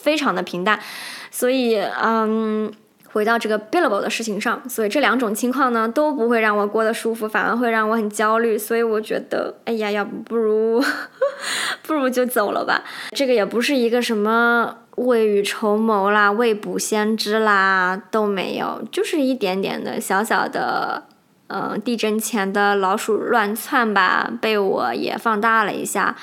[0.00, 0.80] 非常的平淡。
[1.30, 2.72] 所以，嗯。
[3.12, 8.56] 回到这个 billable 的事情上，所以这两种情况呢都不会让我过得舒服，反而会让我很焦虑。
[8.56, 10.82] 所以我觉得，哎呀，要不不如
[11.86, 12.82] 不如就走了吧。
[13.10, 21.02] 这个也不是一个什么未雨绸缪啦、未卜先知啦，都没有，就是一点点的小小的，
[21.48, 26.16] 嗯，地震前的老鼠乱窜吧，被我也放大了一下。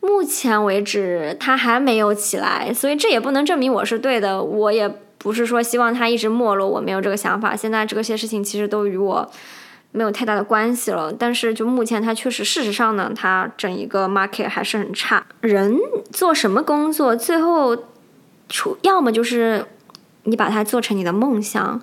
[0.00, 4.94] 目前为止，它还没有起来，所以这也不能证明我是对的，我也。
[5.22, 7.54] 不是说希望它一直没落，我没有这个想法。
[7.54, 9.30] 现在这些事情其实都与我
[9.92, 11.12] 没有太大的关系了。
[11.12, 15.26] 但是就目前它确实，事实上呢，它整一个 market 还是很差。
[15.42, 15.78] 人
[16.10, 17.76] 做什么工作，最后
[18.48, 19.66] 出要么就是
[20.24, 21.80] 你把它做成你的梦想。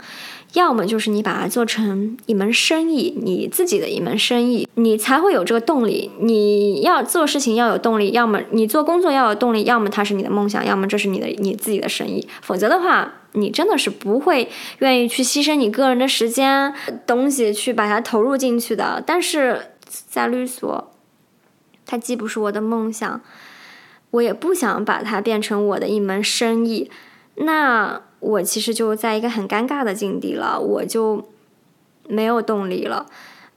[0.54, 6.10] 要么就是你把它做成一门生意，你自己的一门生意，你才会有这个动力。
[6.20, 12.28] 你要做事情要有动力，要么你做工作要有动力，要么它是你的梦想，要么这是你的你自己的生意。
[12.42, 16.74] 否则的话，你真的是不会愿意去牺牲你个人的时间
[17.06, 19.04] 东西去把它投入进去的。
[19.06, 20.92] 但是在律所，
[21.86, 23.22] 它既不是我的梦想，
[24.12, 26.90] 我也不想把它变成我的一门生意。
[27.36, 28.02] 那。
[28.28, 31.24] 我其实就在一个很尴尬的境地了，我就
[32.10, 33.06] 没有动力了，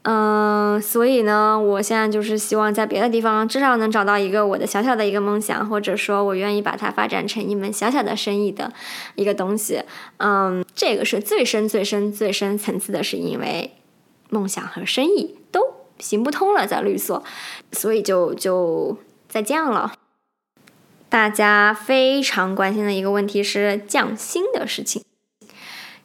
[0.02, 8.72] 嗯，所以呢，我现在就是希望在别的地方至少能找到一个我的小小的一个梦想，或者说我愿意把它发展成一门小小的生意的
[9.16, 9.82] 一个东西，
[10.18, 13.72] 嗯，这个是最深、最深、最深层次的，是因为
[14.30, 15.60] 梦想和生意都
[15.98, 17.22] 行不通了，在律所，
[17.72, 18.96] 所以就就
[19.28, 19.92] 再见了。
[21.10, 25.02] 大家非常关心的一个问题是降薪的事情，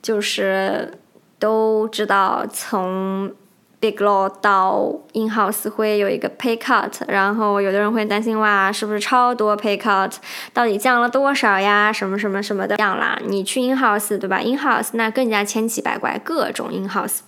[0.01, 0.97] 就是
[1.38, 3.32] 都知道从
[3.80, 10.12] Big Law 到 In House 会有一个 pay cut，然后有的人会担心哇，是不是超多 pay cut？
[10.51, 11.93] 到底降了多少呀？
[11.93, 13.20] 什么什么什么的降啦？
[13.28, 17.20] 你去 In House 对吧？In House 那更加千奇百怪，各种 In House，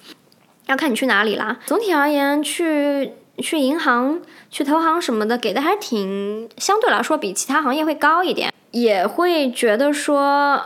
[0.65, 1.59] 要看你去哪里啦。
[1.67, 3.11] 总体而言，去。
[3.38, 4.19] 去银行、
[4.49, 10.59] 去投行什么的，给的还挺，相对来说比其他行业会高一点，也会觉得说，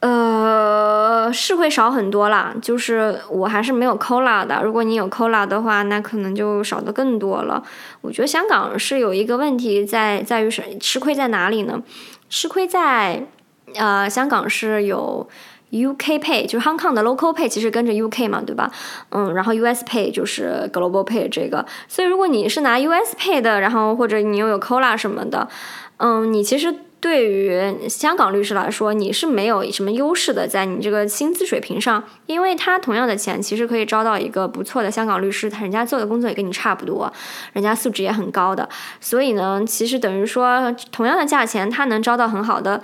[0.00, 2.54] 呃，是会少很多啦。
[2.62, 7.62] 就是我还是没有扣啦的，如果你有扣啦的话，那可能就少的更多了。
[8.00, 11.82] 我觉得香港是有一个问题在，在于是吃亏在哪里呢？
[12.30, 13.26] 吃亏在，
[13.74, 15.28] 呃，香港是有。
[15.74, 18.70] UK Pay 就是 Hong Kong 的 Local Pay，其实跟着 UK 嘛，对吧？
[19.10, 25.48] 嗯，然后 US Pay 就是 Global Pay 这个，所以如果你是拿 US Pay 的，然后或者你又有 COLA 什么的，
[25.96, 37.12] 嗯，你其实对于香港律师来说，你是没有什么优势的，在你这个薪资水平上，因为他同样的钱其实可以招到一个不错的香港律师，他人家做的工作也跟你差不多，
[37.52, 38.68] 人家素质也很高的，
[39.00, 42.80] 所以呢，其实等于说同样的价钱，他能招到很好的。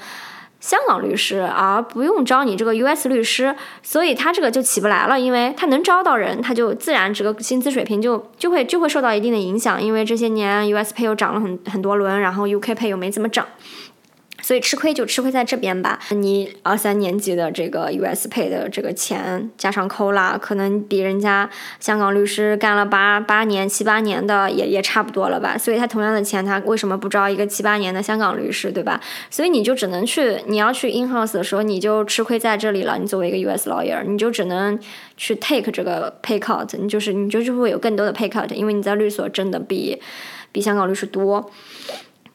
[0.61, 13.47] 香港律师，而不用招你这个 US 律师，所以他这个就起不来了，因为他能招到人，他就自然这个薪资水平就就会就会受到一定的影响，因为这些年 US Pay 又涨了很很多轮，然后 UK Pay 又没怎么涨。
[14.51, 16.01] 所以吃亏就吃亏在这边吧。
[16.09, 21.49] 你二三年级的这个 US Pay 的这个钱加上扣啦，可能比人家
[21.79, 25.57] 香港律师干了八八年、七八年的也也差不多了吧。
[25.57, 29.01] 所以他同样的钱，他为什么不招一个七八年的香港律师，对吧？
[29.31, 32.99] 所以你就只能去，你要去 in house 的时候，你就吃亏在这里了。
[32.99, 34.77] 你作为一个 US lawyer，你就只能
[35.17, 40.03] 去 take 这个 pay cut，你就是你就就会有更多的 pay cut，因为你在律所挣的比
[40.51, 41.49] 比香港律师多。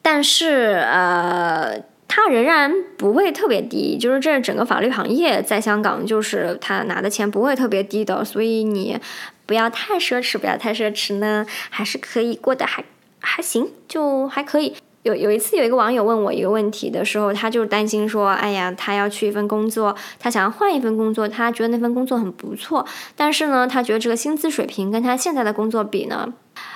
[0.00, 1.78] 但是呃，
[2.08, 8.98] 它仍然不会特别低，就是这整个法律行业在香港，就是他拿的钱不会特别低的，所以你
[9.44, 12.84] 不要太奢侈，不要太奢侈呢，还是可以过得还
[13.20, 14.74] 还行，就还可以。
[15.02, 22.84] 有有一次，有一个网友问我一个问题的时候，他就担心说：“哎呀，他要去一份工作，他想要换一份工作，他觉得那份工作很不错，
[23.14, 26.32] 但是呢，他觉得这个薪资水平跟他现在的工作比呢，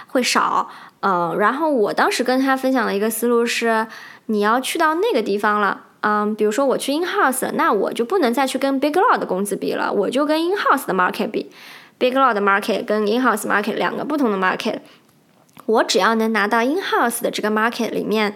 [0.06, 0.70] 会少。
[1.00, 3.84] 嗯，然后我当时跟他分享的一个思路是，
[4.30, 11.50] 你要去到那个地方了，嗯，比如说我去 in house，那我就不能再去跟 big law 的工资比了，我就跟 in house 的 market 比
[11.98, 14.78] ，big law 的 market 跟 in house market 两个不同的 market。”
[15.66, 18.34] 我只要能拿到 in house 的这个 market 里面，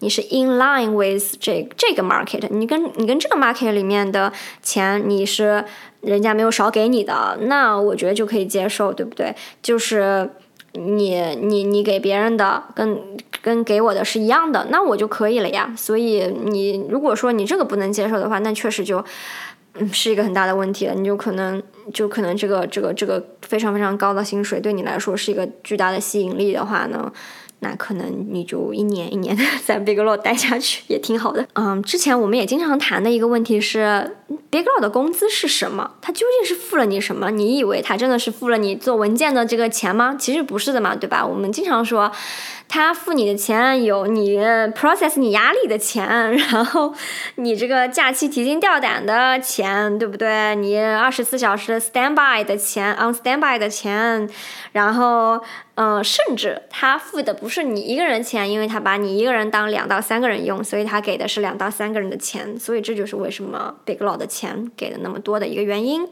[0.00, 5.64] 你是 in line with 这这个 market，你跟你跟这个 market 里面的钱，你是
[6.00, 9.34] 人家没有少给你的，那我觉得就可以接受，对不对？
[9.62, 10.30] 就是
[10.72, 12.96] 你你你给别人的跟
[13.42, 15.72] 跟给我的是一样的，那我就可以了呀。
[15.76, 19.04] 所以你如果说你这个不能接受的话，那确实就。
[19.74, 20.94] 嗯，是一个很大的问题了。
[20.94, 21.62] 你就可能，
[21.94, 27.10] 就可能这个这个这个非常非常高的薪水对你来说是一个巨大的吸引力的话呢，
[27.60, 31.46] 那可能你就一年一年的在 Big Law 待下去也挺好的。
[31.54, 34.16] 嗯，之前我们也经常谈的一个问题是
[34.50, 35.92] ，Big Law 的工资是什么？
[36.00, 37.30] 它究竟是付了你什么？
[37.30, 40.16] 你以为它真的是付了你做文件的这个钱吗？
[40.18, 41.24] 其实不是的嘛，对吧？
[41.24, 42.10] 我们经常说。
[42.72, 46.06] 他付你的钱有你 process 你压力的钱，
[46.38, 46.94] 然后
[47.34, 50.54] 你这个假期提心吊胆的钱，对不对？
[50.54, 54.30] 你二十四小时 standby 的钱，on standby 的钱，
[54.70, 55.42] 然后
[55.74, 66.06] 嗯，甚至他付的不是你一个人钱，因为他把你一个人当两到三个人用，所以他给的是两到三个人的钱，所以这就是为什么 big law 的钱给的那么多的一个原因。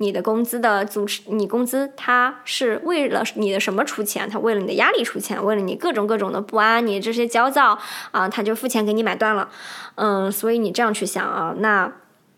[0.00, 4.28] 你的工资的组织，你工资他是为了你的什么出钱？
[4.30, 7.78] 他为了你的压力出钱，为了你各种各种的不安，你这些焦躁
[8.12, 9.48] 啊，他就付钱给你买断了。
[9.96, 11.92] 嗯，所以你这样去想啊，那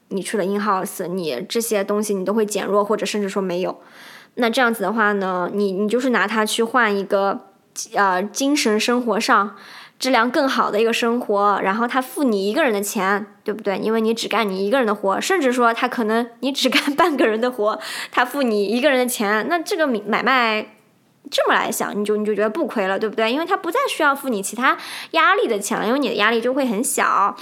[0.09, 3.81] 你去了 in house，你这些东西你都会减弱，或者甚至说没有。
[4.35, 7.47] 那这样子的话呢，你你就是拿它去换一个
[7.95, 9.57] 呃精神生活上。
[10.01, 13.77] 质量更好的一个生活，然后他付你一个人的钱，对不对？
[13.77, 17.79] 因为你只干你一个人的活，甚至说他可能你只干半个人的活，
[18.11, 20.75] 他付你一个人的钱，那这个买卖
[21.31, 23.31] 这么来想，你就你就觉得不亏了，对不对？
[23.31, 24.79] 因为他不再需要付你其他
[25.11, 27.37] 压力的钱了，因为你的压力就会很小，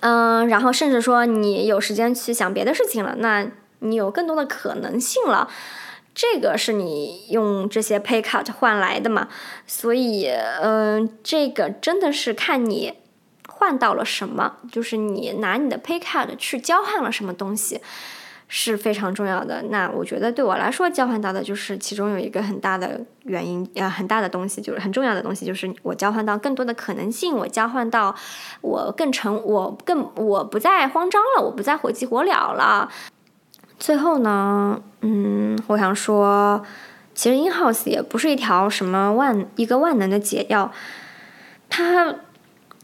[0.00, 3.46] 嗯，然后甚至说你有时间去想别的事情了，那
[3.80, 5.50] 你有更多的可能性了。
[6.14, 9.28] 这个是你用这些 pay cut 换来的嘛？
[9.66, 10.28] 所以，
[10.62, 12.94] 嗯，这个真的是看你
[13.48, 17.80] 换到了什么，就是你拿你的 pay cut 去交换了什么东西
[18.46, 19.62] 是非常重要的。
[19.70, 28.14] 那我觉得对我来说，交换到的就是其中有一个很大的原因，呃，很大的东西，就是很重要的东西，就是我交换到更多的可能性，我交换到
[28.60, 32.90] 我更成，我更我不再慌张了，我不再火急火燎了。
[33.82, 36.64] 最后呢，嗯，我想说，
[37.16, 40.70] 其实 in house 也不是一条什么万一个万能的解药，
[41.68, 42.14] 它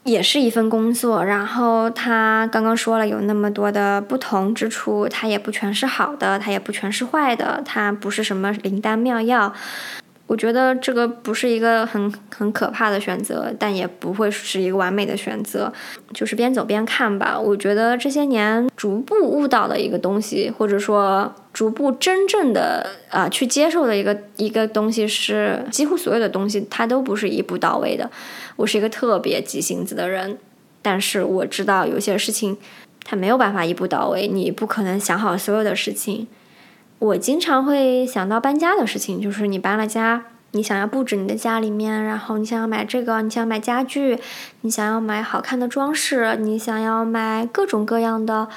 [0.02, 1.24] 也是一份工作。
[1.24, 9.54] 然后它刚刚说了有那么多的不同之处，它也不全是好的，它也不全是坏的，它不是什么灵丹妙药。
[10.28, 15.72] 我觉得这个不是一个很很可怕的选择，但也不会是一个完美的选择，
[16.12, 17.40] 就是边走边看吧。
[17.40, 28.10] 我觉得这些年逐步悟到的一个东西，或者说逐步真正的啊去接受的一个一个东西是，几乎所有的东西它都不是一步到位的。
[28.56, 30.36] 我是一个特别急性子的人，
[30.82, 32.54] 但是我知道有些事情
[33.02, 36.26] 它没有办法一步到位，你不可能想好所有的事情。
[36.98, 44.18] 我经常会想到搬家的事情，就是你搬了家，你想要布置你的家里面，然后你想要买这个，你想买家具，
[44.62, 48.48] 你想要买好看的装饰，你想要买各种各样的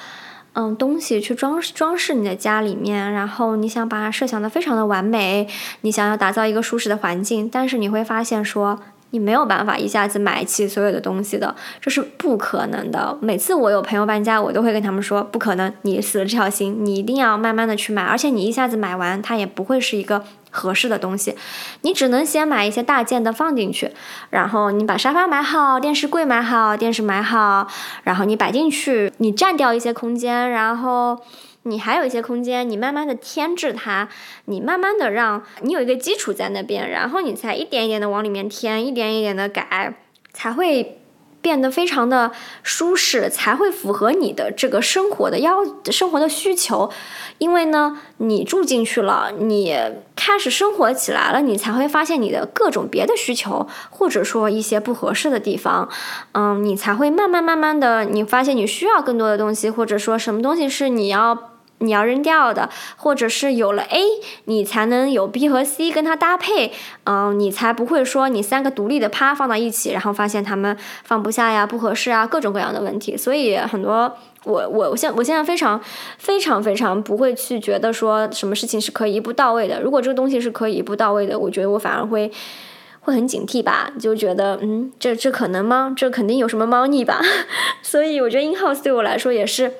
[0.54, 5.48] 嗯东西去装饰装饰你的家里面，然后你想把它设想的非常的完美，
[5.82, 8.80] 你想要打造一个舒适的环境，但是你会发现说。
[9.12, 13.18] 你没有办法一下子买齐所有的东西的，这是不可能的。
[13.22, 21.36] 每次我有朋友搬家，我都会跟他们说，不可能，你死了这条心，你一定要慢慢的去买，而且你一下子买完，它也不会是一个合适的东西。
[21.82, 23.92] 你只能先买一些大件的放进去，
[24.30, 27.68] 然后你把沙发买好，电视柜买好，电视买好，
[28.04, 31.20] 然后你摆进去，你占掉一些空间，然后。
[31.64, 34.10] 你还有一些空间，你慢慢的添置它，
[34.46, 39.94] 你慢慢的让你有一个基础在那边，然后你才一点一点的往里面添，一点一点的改，
[40.34, 40.98] 才会
[41.40, 42.32] 变得非常的
[42.64, 45.58] 舒适，才会符合你的这个生活的要
[45.92, 46.92] 生活的需求。
[47.38, 49.76] 因为呢，你住进去了，你
[50.16, 55.88] 开始生活起来了，你才会发现你的各种别的需求，或者说一些不合适的地方，
[56.34, 61.51] 嗯，你才会慢慢慢慢的，你发现你需要更多的东西，或者说什么东西是你要。
[61.82, 64.02] 你要扔掉的，或者是有了 A，
[64.46, 66.72] 你才能有 B 和 C 跟它搭配，
[67.04, 73.18] 嗯，你才不会说你三个独立的趴放到一起，然后发现他们放不下呀、不合适啊，各种各样的问题。
[73.18, 75.82] 所以很多我我我现我现在非常
[76.18, 79.82] 非常非常不会去觉得说什么事情是可以一步到位的。
[79.82, 82.32] 如果这个东西是可以一步到位的，我觉得我反而会
[83.02, 85.94] 会很警惕吧，就觉得嗯，这这可能吗？
[85.96, 87.20] 这肯定有什么猫腻吧。
[87.82, 89.74] 所以我觉得 in house 对我来说也是。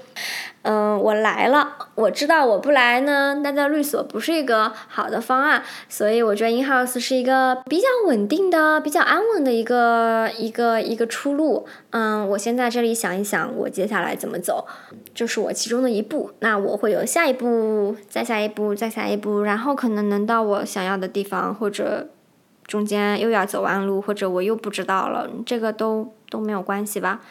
[0.64, 11.66] 嗯，我来了，我知道我不来呢，待在律所不是一个好的方案，所以我觉得 in house 是一个比较稳定的、比较安稳的一个一个一个出路。
[11.90, 14.68] 嗯，我先在这里想一想，我接下来怎么走，
[15.16, 16.30] 这是我其中的一步。
[16.42, 22.08] 那我会有下一步，再下一步，再下一步，然后可能能到我想要的地方，或者
[22.68, 27.22] 中间又要走弯路，或者我又不知道了，这个都都没有关系吧？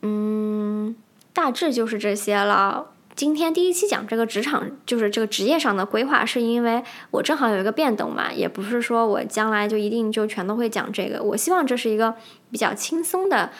[0.00, 0.96] 嗯。
[1.32, 2.88] 大致就是这些了。
[3.14, 11.22] 今天第一期讲这个职场，就是这个职业上的规划，是因为我正好有一个变动嘛，也不是说我将来就一定就全都会讲这个。
[11.22, 12.14] 我希望这是一个
[12.50, 13.50] 比较轻松的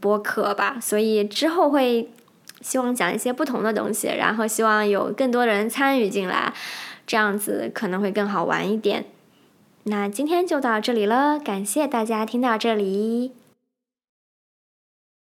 [0.00, 2.10] 播客吧，所以之后会
[2.62, 6.54] 希望讲一些不同的东西，然后希望有更多的人参与进来，
[7.06, 9.04] 这样子可能会更好玩一点。
[9.84, 13.32] 那今天就到这里了，感谢大家听到这里。